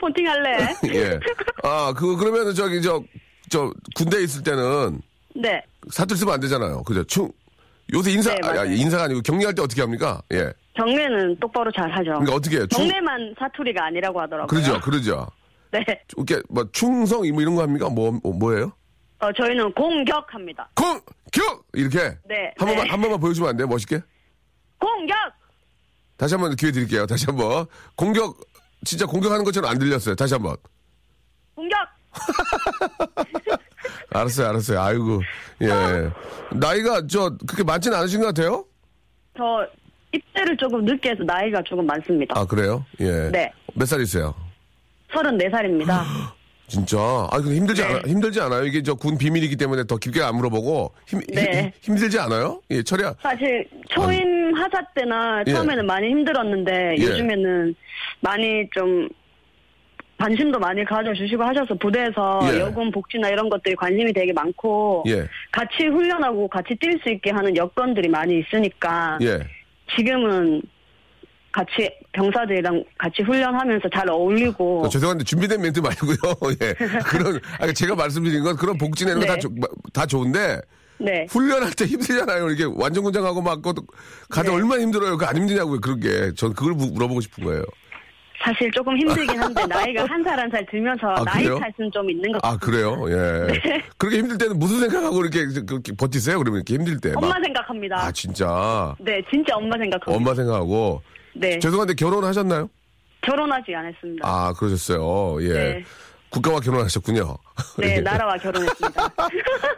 폰팅 0.02 0.28
할래. 0.28 0.58
예. 0.94 1.20
아, 1.63 1.94
그, 1.96 2.18
그러면은 2.18 2.54
저기, 2.54 2.82
저, 2.82 3.02
저, 3.50 3.72
군대 3.96 4.18
에 4.18 4.24
있을 4.24 4.44
때는 4.44 5.02
네. 5.36 5.63
사투리 5.89 6.20
쓰면 6.20 6.34
안 6.34 6.39
되잖아요. 6.42 6.84
그죠? 6.84 7.02
충, 7.06 7.32
요새 7.94 8.12
인사, 8.12 8.34
네, 8.36 8.39
아. 8.44 8.66
인사가 8.66 9.04
아니고 9.04 9.22
격리할 9.22 9.56
때 9.56 9.62
어떻게 9.62 9.82
합니까? 9.82 10.22
예. 10.34 10.52
경례는 10.75 11.39
똑바로 11.39 11.71
잘 11.71 11.89
하죠. 11.91 12.12
그러니까 12.13 12.33
어떻게 12.36 12.57
해요? 12.57 12.67
충, 12.67 12.88
경례만 12.88 13.36
사투리가 13.39 13.86
아니라고 13.86 14.21
하더라고요. 14.21 14.47
그러죠, 14.47 14.79
그러죠. 14.81 15.27
네. 15.71 15.83
이렇게, 16.17 16.41
뭐, 16.49 16.67
충성, 16.71 17.19
뭐 17.31 17.41
이런 17.41 17.55
거 17.55 17.62
합니까? 17.63 17.89
뭐, 17.89 18.12
뭐, 18.23 18.33
뭐예요? 18.33 18.71
어, 19.19 19.31
저희는 19.33 19.71
공격합니다. 19.73 20.69
공, 20.75 20.99
격! 21.31 21.65
이렇게. 21.73 21.99
네, 22.25 22.53
한 22.57 22.67
번만, 22.67 22.83
네. 22.86 22.89
한 22.89 23.01
번만 23.01 23.19
보여주면 23.19 23.49
안 23.51 23.57
돼요? 23.57 23.67
멋있게? 23.67 24.01
공격! 24.79 25.15
다시 26.17 26.36
한 26.36 26.41
번 26.41 26.55
기회 26.55 26.71
드릴게요. 26.71 27.05
다시 27.07 27.25
한 27.25 27.36
번. 27.38 27.65
공격, 27.95 28.38
진짜 28.86 29.05
공격하는 29.05 29.43
것처럼 29.45 29.69
안 29.71 29.79
들렸어요. 29.79 30.15
다시 30.15 30.33
한 30.33 30.43
번. 30.43 30.55
공격! 31.55 31.77
알았어요, 34.13 34.49
알았어요. 34.49 34.79
아이고, 34.81 35.21
예. 35.62 35.67
나이가 36.55 37.05
저, 37.07 37.36
그렇게 37.47 37.63
많지는 37.63 37.97
않으신 37.97 38.19
것 38.21 38.27
같아요? 38.27 38.65
저 39.36 39.65
입대를 40.13 40.56
조금 40.58 40.86
늦게 40.86 41.12
해서 41.12 41.23
나이가 41.23 41.62
조금 41.63 41.86
많습니다. 41.86 42.39
아, 42.39 42.45
그래요? 42.45 42.86
예. 42.99 43.30
네. 43.32 43.52
몇 43.73 43.86
살이세요? 43.86 44.34
34살입니다. 45.12 46.02
진짜. 46.67 46.97
아, 46.97 47.38
근데 47.41 47.56
힘들지 47.58 47.82
네. 47.82 47.88
않아, 47.88 48.02
힘들지 48.08 48.39
않아요? 48.41 48.63
이게 48.65 48.82
저 48.82 48.95
군 48.95 49.17
비밀이기 49.17 49.58
때문에 49.58 49.84
더 49.84 49.97
깊게 49.97 50.21
안 50.21 50.36
물어보고. 50.38 50.91
힘, 51.08 51.19
네. 51.34 51.71
힘, 51.82 51.95
들지 51.95 52.17
않아요? 52.19 52.62
예, 52.71 52.82
철야. 52.82 53.13
사실 53.21 53.67
초임 53.89 54.54
하사 54.56 54.82
때나 54.95 55.43
예. 55.45 55.52
처음에는 55.52 55.86
많이 55.86 56.08
힘들었는데 56.10 56.95
예. 56.97 57.04
요즘에는 57.04 57.76
많이 58.21 58.67
좀 58.71 59.10
관심도 60.17 60.58
많이 60.58 60.86
가져주시고 60.86 61.43
하셔서 61.43 61.76
부대에서 61.76 62.39
예. 62.54 62.60
여군 62.62 62.91
복지나 62.91 63.28
이런 63.30 63.49
것들이 63.49 63.76
관심이 63.76 64.13
되게 64.13 64.32
많고 64.32 65.04
예. 65.08 65.28
같이 65.52 65.86
훈련하고 65.88 66.47
같이 66.47 66.76
뛸 66.76 66.97
수 67.04 67.10
있게 67.10 67.32
하는 67.32 67.56
여건들이 67.58 68.08
많이 68.08 68.39
있으니까 68.39 69.17
예. 69.21 69.39
지금은 69.96 70.62
같이 71.52 71.89
병사들이랑 72.13 72.84
같이 72.98 73.22
훈련하면서 73.22 73.88
잘 73.93 74.10
어울리고 74.10 74.86
어, 74.86 74.89
죄송한데 74.89 75.24
준비된 75.24 75.62
멘트 75.62 75.80
말고요. 75.82 76.15
예. 76.62 76.74
그런, 77.06 77.39
아, 77.60 77.72
제가 77.72 77.96
말씀드린 77.96 78.43
건 78.43 78.56
그런 78.56 78.78
복지 78.78 79.06
내는 79.06 79.19
거다 79.22 79.36
네. 79.36 79.41
다 79.93 80.06
좋은데. 80.06 80.60
네 81.00 81.26
훈련할 81.30 81.72
때 81.74 81.86
힘들잖아요. 81.86 82.48
이렇게 82.50 82.63
완전 82.76 83.04
군장하고 83.04 83.41
막, 83.41 83.56
그것도 83.58 83.86
가도 84.30 84.52
네. 84.52 84.56
얼마나 84.56 84.82
힘들어요. 84.82 85.17
그 85.17 85.26
안 85.26 85.36
힘드냐고요. 85.36 85.82
그런 85.82 86.00
게. 86.00 86.32
전 86.36 86.54
그걸 86.54 86.74
무- 86.74 86.91
물어보고 86.91 87.19
싶은 87.22 87.43
거예요. 87.43 87.63
사실 88.43 88.69
조금 88.71 88.97
힘들긴 88.97 89.39
한데 89.41 89.65
나이가 89.67 90.06
한 90.06 90.23
살 90.23 90.38
한 90.39 90.49
살 90.51 90.65
들면서 90.69 91.08
아, 91.08 91.23
나이? 91.23 91.45
탓은 91.45 91.89
좀 91.93 92.10
있는 92.10 92.32
것 92.32 92.39
아, 92.43 92.58
같아요. 92.58 92.60
그래요? 92.60 93.06
예. 93.10 93.47
네. 93.63 93.84
그렇게 93.97 94.17
힘들 94.17 94.38
때는 94.38 94.60
무슨 94.60 94.79
생각하고 94.82 95.21
이렇게, 95.21 95.45
그렇게 95.65 95.93
버티세요? 95.95 96.39
그러면 96.39 96.58
이렇게 96.60 96.73
힘들 96.75 96.99
때. 96.99 97.12
막. 97.13 97.23
엄마 97.23 97.36
생각합니다. 97.41 97.97
아, 98.06 98.12
진짜. 98.12 98.95
네, 98.99 99.21
진짜 99.32 99.56
엄마 99.56 99.77
생각합니다. 99.77 100.12
엄마 100.12 100.36
생각하고. 100.36 101.01
네. 101.36 101.58
죄송한데 101.60 101.93
결혼하셨나요? 101.95 102.69
결혼하지 103.21 103.73
않았습니다. 103.73 104.27
아, 104.27 104.53
그러셨어요. 104.53 105.41
예. 105.43 105.53
네. 105.53 105.84
국가와 106.29 106.60
결혼하셨군요. 106.60 107.38
네, 107.79 107.95
예. 107.97 108.01
나라와 108.01 108.36
결혼했습니다. 108.38 109.10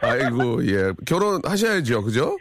아이고, 0.01 0.65
예. 0.67 0.91
결혼하셔야죠. 1.05 2.01
그죠? 2.03 2.37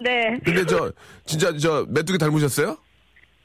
네. 0.00 0.38
근데 0.44 0.64
저, 0.66 0.92
진짜 1.24 1.56
저, 1.56 1.86
메뚜기 1.88 2.18
닮으셨어요? 2.18 2.76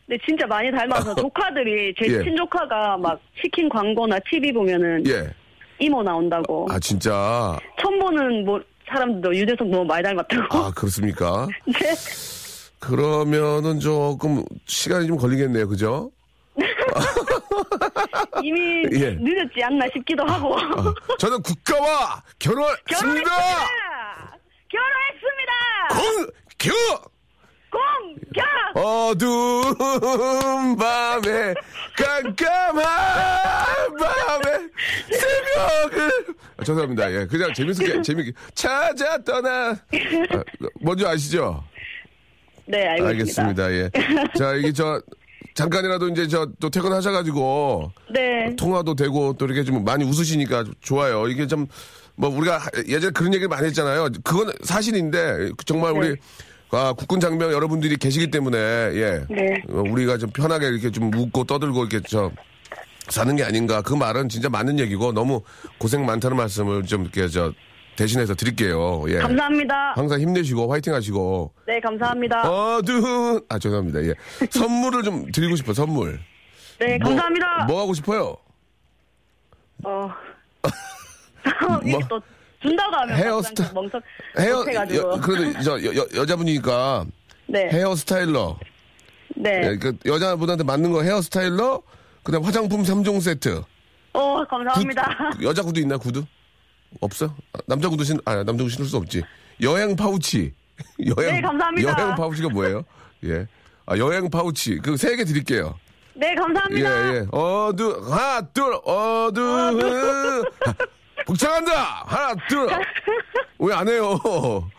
네, 0.06 0.18
진짜 0.26 0.46
많이 0.48 0.72
닮아서 0.72 1.16
조카들이 1.22 1.94
제 1.98 2.06
예. 2.08 2.24
친조카가 2.24 2.98
막 2.98 3.20
치킨 3.42 3.70
광고나 3.70 4.18
TV 4.30 4.52
보면은 4.52 5.06
예. 5.08 5.30
이모 5.80 6.04
나온다고. 6.04 6.68
아, 6.70 6.80
진짜. 6.80 7.58
처음 7.82 8.00
보는 8.00 8.46
뭐 8.46 8.62
사람들도 8.88 9.36
유재석 9.36 9.68
너무 9.70 9.86
많이 9.86 10.04
닮았다고. 10.04 10.58
아, 10.58 10.72
그렇습니까? 10.72 11.48
네. 11.66 11.94
그러면은 12.80 13.80
조금 13.80 14.44
시간이 14.66 15.08
좀 15.08 15.18
걸리겠네요. 15.18 15.68
그죠? 15.68 16.12
이미 18.44 18.84
예. 18.94 19.12
늦었지 19.12 19.64
않나 19.64 19.86
싶기도 19.94 20.24
하고. 20.26 20.54
어, 20.54 20.94
저는 21.18 21.42
국가와 21.42 22.22
결혼했습니다! 22.40 22.90
결혼했습니다! 22.90 24.38
결혼했습니다! 24.70 25.88
공, 25.90 26.28
교! 26.60 27.13
공! 27.74 28.16
겨! 28.34 28.80
어두운 28.80 30.76
밤에 30.78 31.54
깜깜한 31.98 32.84
밤에 34.00 34.52
새벽을 35.12 36.26
아, 36.58 36.64
죄송합니다. 36.64 37.12
예, 37.12 37.26
그냥 37.26 37.54
재밌게 37.54 38.02
재밌게 38.04 38.32
찾아 38.54 39.18
떠나 39.24 39.70
아, 39.72 40.44
뭔지 40.82 41.06
아시죠? 41.06 41.64
네, 42.66 42.88
알고 42.88 43.10
있습니다. 43.24 43.64
알겠습니다. 43.66 43.72
예. 43.74 43.90
자, 44.38 44.54
이게 44.56 44.72
저 44.72 45.02
잠깐이라도 45.56 46.08
이제 46.10 46.28
저 46.28 46.48
또 46.60 46.70
퇴근하셔가지고 46.70 47.92
네. 48.14 48.56
통화도 48.56 48.96
되고 48.96 49.34
또 49.34 49.46
이렇게 49.46 49.64
좀 49.64 49.84
많이 49.84 50.04
웃으시니까 50.06 50.66
좋아요. 50.82 51.28
이게 51.28 51.48
좀 51.48 51.68
뭐 52.16 52.30
우리가 52.30 52.62
예전에 52.88 53.12
그런 53.12 53.34
얘기를 53.34 53.50
많이 53.50 53.66
했잖아요. 53.66 54.08
그건 54.24 54.54
사실인데 54.64 55.50
정말 55.66 55.94
우리 55.94 56.10
네. 56.10 56.16
아, 56.76 56.94
국군 56.94 57.20
장병 57.20 57.52
여러분들이 57.52 57.98
계시기 57.98 58.32
때문에 58.32 58.58
예 58.58 59.26
네. 59.30 59.62
어, 59.70 59.84
우리가 59.88 60.18
좀 60.18 60.30
편하게 60.32 60.68
이렇게 60.70 60.90
좀 60.90 61.14
웃고 61.14 61.44
떠들고 61.44 61.86
이렇게 61.86 62.06
저 62.08 62.32
사는 63.10 63.36
게 63.36 63.44
아닌가 63.44 63.82
그 63.82 63.94
말은 63.94 64.28
진짜 64.30 64.50
맞는 64.50 64.80
얘기고 64.80 65.12
너무 65.14 65.42
고생 65.78 66.06
많다는 66.06 66.36
말씀을 66.38 66.84
좀 66.84 67.04
이렇게 67.04 67.28
저 67.28 67.54
대신해서 67.96 68.34
드릴게요. 68.34 69.04
예. 69.08 69.20
감사합니다. 69.20 69.94
항상 69.96 70.20
힘내시고 70.20 70.72
화이팅 70.72 70.96
하시고 70.96 71.54
네, 71.68 71.80
감사합니다. 71.80 72.50
어두운 72.50 73.40
아 73.50 73.60
죄송합니다. 73.60 74.04
예. 74.06 74.14
선물을 74.50 75.04
좀 75.04 75.32
드리고 75.32 75.56
싶어 75.56 75.74
선물. 75.74 76.20
네, 76.80 76.98
뭐- 76.98 77.10
감사합니다. 77.10 77.66
뭐 77.66 77.82
하고 77.82 77.94
싶어요? 77.94 78.36
어. 79.84 80.10
이게 81.86 82.00
또 82.10 82.20
준다고 82.64 82.96
하면 82.96 83.18
헤어스타- 83.18 83.74
멍석 83.74 84.02
헤어 84.40 84.66
여, 84.96 85.20
그래도 85.22 85.62
저 85.62 85.84
여, 85.84 85.96
여, 85.96 86.06
여자분이니까 86.16 87.06
네, 87.48 87.70
헤어스타일러. 87.72 88.58
네. 89.36 89.62
예, 89.72 89.76
그 89.78 89.96
여자분한테 90.06 90.64
맞는 90.64 90.92
거 90.92 91.04
헤어스타일러 91.04 91.82
그다음 92.24 92.44
화장품 92.44 92.84
3종 92.84 93.22
세트. 93.22 93.62
어, 94.14 94.44
감사합니다. 94.46 95.32
구- 95.38 95.44
여자 95.46 95.62
구두 95.62 95.80
있나 95.82 95.98
구두? 95.98 96.24
없어? 97.02 97.26
아, 97.54 97.60
남자 97.68 97.90
구두 97.90 98.04
신 98.04 98.20
아, 98.26 98.36
남자 98.36 98.64
구두 98.64 98.70
신을 98.70 98.88
수 98.88 98.98
없지. 98.98 99.24
여행 99.62 99.96
파우치. 99.96 100.54
여행 101.18 101.36
네, 101.36 101.42
감사합니다. 101.42 101.92
여행 102.04 102.16
파우치가 102.16 102.50
뭐예요? 102.50 102.84
예. 103.26 103.48
아, 103.86 103.98
여행 103.98 104.30
파우치. 104.30 104.78
그 104.80 104.94
세 104.96 105.16
개 105.16 105.24
드릴게요. 105.26 105.78
네, 106.16 106.34
감사합니다. 106.36 107.14
예예. 107.14 107.26
어두 107.32 108.00
하나 108.10 108.42
둘 108.54 108.74
어두 108.86 109.42
복창한다 111.26 112.04
하나 112.06 112.36
둘 112.48 112.68
왜 113.60 113.74
안 113.74 113.88
해요 113.88 114.20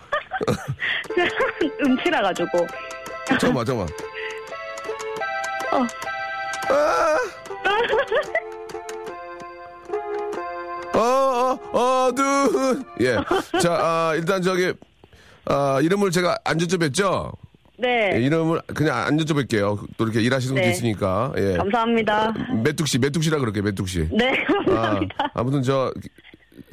음치라 1.84 2.20
가지고. 2.22 2.66
잠깐만 3.40 3.64
잠깐만 3.64 3.88
어. 5.72 5.86
아. 6.68 7.18
어, 10.98 11.58
어, 11.72 12.06
어두운. 12.08 12.84
예. 13.00 13.16
자, 13.60 13.72
아, 13.72 14.12
일단 14.14 14.42
저기, 14.42 14.72
아, 15.46 15.80
이름을 15.82 16.10
제가 16.12 16.38
안 16.44 16.58
여쭤뵀죠? 16.58 17.32
예, 17.82 17.86
네, 18.12 18.20
이름을 18.20 18.60
그냥 18.74 18.98
안 18.98 19.16
여쭤뵐게요. 19.16 19.88
또 19.96 20.04
이렇게 20.04 20.20
일하시는 20.20 20.54
분도 20.54 20.64
네. 20.68 20.72
있으니까. 20.72 21.32
예. 21.36 21.56
감사합니다. 21.56 22.32
메뚜씨, 22.62 22.98
메뚜씨라 23.00 23.38
그럴게요, 23.38 23.64
메뚜씨. 23.64 24.10
네, 24.12 24.44
아, 24.48 24.64
감사합니다. 24.64 25.30
아 25.34 25.42
무튼 25.42 25.62
저, 25.62 25.92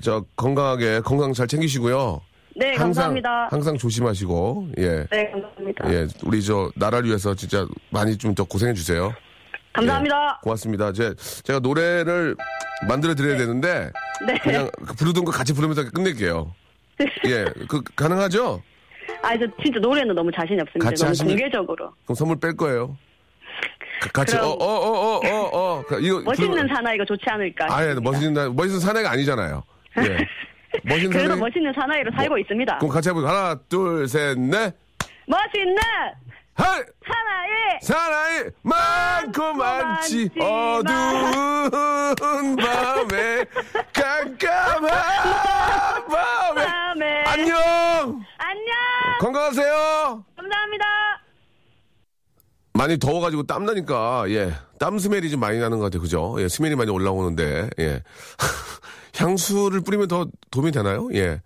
저 0.01 0.23
건강하게, 0.35 1.01
건강 1.01 1.33
잘 1.33 1.47
챙기시고요. 1.47 2.21
네, 2.55 2.67
항상, 2.69 2.85
감사합니다. 2.85 3.47
항상 3.49 3.77
조심하시고, 3.77 4.67
예. 4.79 5.05
네, 5.09 5.31
감사합니다. 5.31 5.93
예, 5.93 6.07
우리 6.23 6.43
저 6.43 6.69
나라를 6.75 7.07
위해서 7.07 7.33
진짜 7.33 7.65
많이 7.91 8.17
좀 8.17 8.35
더 8.35 8.43
고생해 8.43 8.73
주세요. 8.73 9.13
감사합니다. 9.73 10.37
예, 10.37 10.43
고맙습니다. 10.43 10.91
제, 10.91 11.13
제가 11.43 11.59
노래를 11.59 12.35
만들어 12.87 13.15
드려야 13.15 13.37
되는데 13.37 13.89
네. 14.27 14.37
그냥 14.43 14.69
그 14.85 14.93
부르던 14.95 15.23
거 15.23 15.31
같이 15.31 15.53
부르면서 15.53 15.89
끝낼게요. 15.91 16.53
예, 17.27 17.45
그 17.69 17.81
가능하죠? 17.95 18.61
아, 19.21 19.37
저 19.37 19.45
진짜 19.63 19.79
노래는 19.79 20.13
너무 20.13 20.29
자신이 20.31 20.59
없습니다. 20.61 20.89
같이 20.89 21.03
너무 21.03 21.13
하시면- 21.13 21.27
공개적으로. 21.39 21.93
그럼 22.05 22.15
선물 22.15 22.39
뺄 22.39 22.55
거예요. 22.57 22.97
가- 24.01 24.09
같이 24.11 24.35
그럼- 24.35 24.49
어어 24.49 24.65
어 24.65 25.19
어 25.19 25.49
어 25.53 25.79
어 25.79 25.99
이거 25.99 26.19
멋있는 26.21 26.51
부르- 26.51 26.67
사나이가 26.75 27.05
좋지 27.05 27.23
않을까. 27.27 27.67
아예. 27.69 27.93
멋있는 27.93 28.33
나- 28.33 28.49
멋있는 28.49 28.79
사나이가 28.79 29.11
아니잖아요. 29.11 29.63
예. 29.97 30.27
멋있는 30.84 31.10
그래도 31.12 31.30
사나이 31.30 31.39
멋있는 31.39 31.73
사나이로 31.73 32.12
살고 32.15 32.38
있습니다. 32.38 32.77
그럼 32.77 32.91
같이 32.93 33.10
해볼게요. 33.10 33.30
하나 33.30 33.56
둘 33.67 34.08
셋 34.08 34.39
넷. 34.39 34.73
멋있는 35.27 35.75
하이 36.54 36.82
사나이! 37.06 37.80
사나이 37.82 38.43
많고 38.62 39.54
많지 39.54 40.30
많지만. 40.36 40.86
어두운 41.71 42.56
밤에 42.58 43.45
깜깜한 43.93 44.89
밤에 46.08 46.65
밤에. 46.65 47.23
안녕 47.27 47.58
안녕! 48.38 48.73
건강하세요 49.19 50.25
감사합니다! 50.36 50.86
많이 52.73 52.97
더워가지고 52.97 53.43
땀 53.43 53.65
나니까 53.65 54.25
예 54.30 54.54
땀 54.80 54.97
smell이 54.97 55.29
좀 55.30 55.39
많이 55.39 55.60
나는 55.60 55.77
것 55.77 55.86
같아요 55.86 56.01
그죠 56.01 56.36
예 56.39 56.47
smell이 56.49 56.75
많이 56.75 56.89
올라오는데 56.91 57.69
예 57.80 58.01
향수를 59.21 59.81
뿌리면 59.81 60.07
더 60.07 60.27
도움이 60.51 60.71
되나요 60.71 61.10
예. 61.13 61.41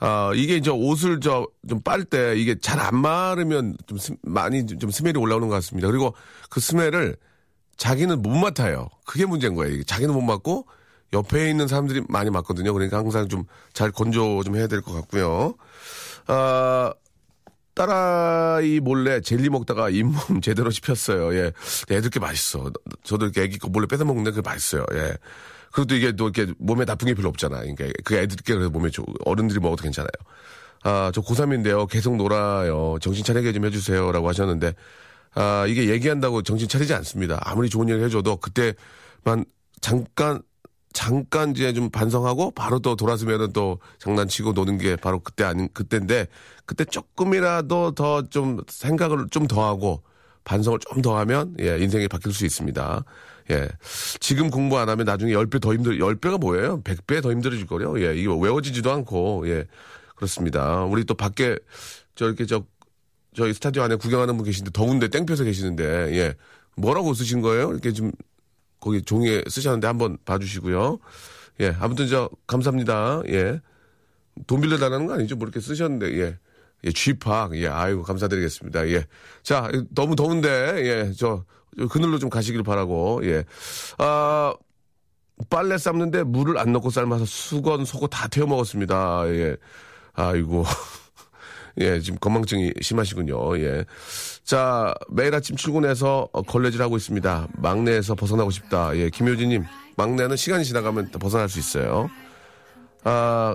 아, 0.00 0.30
이게 0.34 0.56
이제 0.56 0.70
옷을 0.70 1.20
저 1.20 1.46
좀 1.68 1.82
빨 1.82 2.04
때 2.04 2.34
이게 2.36 2.54
잘 2.58 2.78
안 2.80 2.96
마르면 3.00 3.76
좀 3.86 3.98
스- 3.98 4.14
많이 4.22 4.64
좀- 4.66 4.78
좀 4.78 4.90
스멜이 4.90 5.18
올라오는 5.18 5.48
것 5.48 5.54
같습니다. 5.56 5.88
그리고 5.88 6.14
그 6.50 6.60
스멜을 6.60 7.16
자기는 7.76 8.22
못 8.22 8.30
맡아요. 8.30 8.88
그게 9.04 9.26
문제인 9.26 9.54
거예요. 9.54 9.82
자기는 9.84 10.12
못 10.14 10.20
맡고 10.22 10.66
옆에 11.12 11.50
있는 11.50 11.66
사람들이 11.68 12.02
많이 12.08 12.30
맡거든요. 12.30 12.72
그러니까 12.74 12.98
항상 12.98 13.28
좀 13.28 13.44
잘 13.72 13.90
건조 13.92 14.42
좀 14.44 14.56
해야 14.56 14.66
될 14.68 14.82
것 14.82 14.92
같고요. 14.92 15.54
아, 16.28 16.92
딸아이 17.74 18.80
몰래 18.80 19.20
젤리 19.20 19.50
먹다가 19.50 19.90
잇몸 19.90 20.12
제대로 20.42 20.70
씹혔어요. 20.70 21.34
예. 21.34 21.52
애들 21.90 22.10
게 22.10 22.18
맛있어. 22.20 22.70
저도 23.04 23.26
이렇게 23.26 23.42
애기 23.42 23.58
거 23.58 23.68
몰래 23.68 23.86
뺏어 23.86 24.04
먹는데 24.04 24.30
그게 24.32 24.42
맛있어요. 24.48 24.84
예. 24.94 25.14
그래도 25.86 25.94
이게 25.94 26.12
또 26.12 26.28
이렇게 26.28 26.52
몸에 26.58 26.84
나쁜 26.84 27.06
게 27.06 27.14
별로 27.14 27.28
없잖아. 27.28 27.58
그러니까 27.60 27.86
그 28.04 28.16
애들께 28.16 28.54
그래도 28.54 28.70
몸에 28.70 28.90
좋, 28.90 29.04
어른들이 29.24 29.60
먹어도 29.60 29.82
괜찮아요. 29.82 30.10
아, 30.84 31.10
저 31.14 31.20
고3인데요. 31.22 31.88
계속 31.88 32.16
놀아요. 32.16 32.98
정신 33.00 33.24
차리게 33.24 33.52
좀 33.52 33.64
해주세요. 33.64 34.12
라고 34.12 34.28
하셨는데, 34.28 34.74
아, 35.34 35.66
이게 35.68 35.88
얘기한다고 35.90 36.42
정신 36.42 36.68
차리지 36.68 36.94
않습니다. 36.94 37.38
아무리 37.42 37.68
좋은 37.68 37.88
얘기를 37.88 38.06
해줘도 38.06 38.36
그때만 38.36 39.44
잠깐, 39.80 40.42
잠깐 40.92 41.50
이제 41.50 41.72
좀 41.72 41.90
반성하고 41.90 42.52
바로 42.52 42.78
또 42.80 42.96
돌아서면은 42.96 43.52
또 43.52 43.78
장난치고 43.98 44.52
노는 44.52 44.78
게 44.78 44.96
바로 44.96 45.20
그때 45.20 45.44
아닌, 45.44 45.68
그때인데, 45.74 46.26
그때 46.66 46.84
조금이라도 46.84 47.92
더 47.94 48.22
좀 48.30 48.60
생각을 48.68 49.26
좀 49.30 49.46
더 49.48 49.66
하고 49.66 50.02
반성을 50.44 50.78
좀 50.80 51.02
더 51.02 51.16
하면, 51.18 51.54
예, 51.60 51.78
인생이 51.78 52.08
바뀔 52.08 52.32
수 52.32 52.46
있습니다. 52.46 53.04
예. 53.50 53.68
지금 54.20 54.50
공부 54.50 54.78
안 54.78 54.88
하면 54.88 55.06
나중에 55.06 55.32
10배 55.32 55.60
더 55.60 55.72
힘들, 55.72 55.98
10배가 55.98 56.38
뭐예요? 56.38 56.82
100배 56.82 57.22
더 57.22 57.30
힘들어질 57.30 57.66
거요. 57.66 58.00
예. 58.00 58.14
이게 58.14 58.28
외워지지도 58.28 58.90
않고, 58.92 59.48
예. 59.48 59.64
그렇습니다. 60.14 60.84
우리 60.84 61.04
또 61.04 61.14
밖에, 61.14 61.56
저렇게 62.14 62.46
저, 62.46 62.64
저희 63.34 63.54
스타디오 63.54 63.82
안에 63.82 63.96
구경하는 63.96 64.36
분 64.36 64.44
계신데 64.44 64.72
더운데 64.72 65.08
땡볕에 65.08 65.44
계시는데, 65.44 65.84
예. 66.16 66.34
뭐라고 66.76 67.14
쓰신 67.14 67.40
거예요? 67.40 67.70
이렇게 67.70 67.92
좀, 67.92 68.12
거기 68.80 69.02
종이에 69.02 69.42
쓰셨는데 69.48 69.86
한번 69.86 70.18
봐주시고요. 70.24 70.98
예. 71.60 71.76
아무튼 71.80 72.06
저, 72.06 72.28
감사합니다. 72.46 73.22
예. 73.28 73.60
돈 74.46 74.60
빌려달라는 74.60 75.06
거 75.06 75.14
아니죠? 75.14 75.36
뭐 75.36 75.46
이렇게 75.46 75.60
쓰셨는데, 75.60 76.18
예. 76.20 76.38
예, 76.84 76.92
쥐팍. 76.92 77.56
예, 77.56 77.66
아이고, 77.66 78.02
감사드리겠습니다. 78.02 78.88
예. 78.90 79.04
자, 79.42 79.70
너무 79.94 80.14
더운데, 80.14 80.48
예, 80.48 81.12
저, 81.16 81.44
그늘로 81.90 82.18
좀 82.18 82.30
가시길 82.30 82.62
바라고, 82.62 83.20
예. 83.24 83.44
아, 83.98 84.54
빨래 85.50 85.78
삶는데 85.78 86.24
물을 86.24 86.58
안 86.58 86.72
넣고 86.72 86.90
삶아서 86.90 87.24
수건, 87.24 87.84
속옷 87.84 88.10
다 88.10 88.28
태워 88.28 88.46
먹었습니다. 88.48 89.24
예. 89.28 89.56
아이고. 90.14 90.64
예, 91.80 92.00
지금 92.00 92.18
건망증이 92.18 92.72
심하시군요. 92.80 93.58
예. 93.60 93.84
자, 94.42 94.94
매일 95.10 95.34
아침 95.34 95.56
출근해서 95.56 96.28
어, 96.32 96.42
걸레질 96.42 96.82
하고 96.82 96.96
있습니다. 96.96 97.48
막내에서 97.54 98.14
벗어나고 98.14 98.50
싶다. 98.50 98.96
예, 98.96 99.10
김효진님, 99.10 99.64
막내는 99.96 100.36
시간이 100.36 100.64
지나가면 100.64 101.10
또 101.12 101.18
벗어날 101.18 101.48
수 101.48 101.58
있어요. 101.58 102.10
아, 103.04 103.54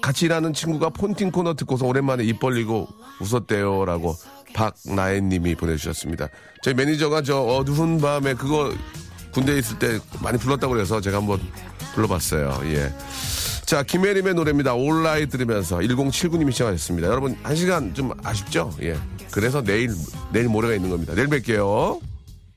같이 0.00 0.26
일하는 0.26 0.52
친구가 0.52 0.90
폰팅 0.90 1.30
코너 1.30 1.54
듣고서 1.54 1.86
오랜만에 1.86 2.22
입 2.24 2.38
벌리고 2.38 2.88
웃었대요 3.20 3.84
라고 3.84 4.14
박나혜님이 4.54 5.54
보내주셨습니다. 5.54 6.28
저희 6.62 6.74
매니저가 6.74 7.22
저 7.22 7.40
어두운 7.40 8.00
밤에 8.00 8.34
그거 8.34 8.72
군대에 9.32 9.58
있을 9.58 9.78
때 9.78 9.98
많이 10.22 10.38
불렀다고 10.38 10.72
그래서 10.74 11.00
제가 11.00 11.18
한번 11.18 11.40
불러봤어요. 11.94 12.60
예. 12.64 12.92
자, 13.64 13.82
김혜림의 13.82 14.34
노래입니다. 14.34 14.74
온라인 14.74 15.28
들으면서 15.28 15.78
1079님이 15.78 16.52
신청하셨습니다. 16.52 17.08
여러분, 17.08 17.36
한 17.42 17.54
시간 17.54 17.92
좀 17.92 18.12
아쉽죠? 18.24 18.72
예. 18.80 18.96
그래서 19.30 19.62
내일, 19.62 19.90
내일 20.32 20.48
모레가 20.48 20.74
있는 20.74 20.88
겁니다. 20.88 21.14
내일 21.14 21.28
뵐게요. 21.28 22.00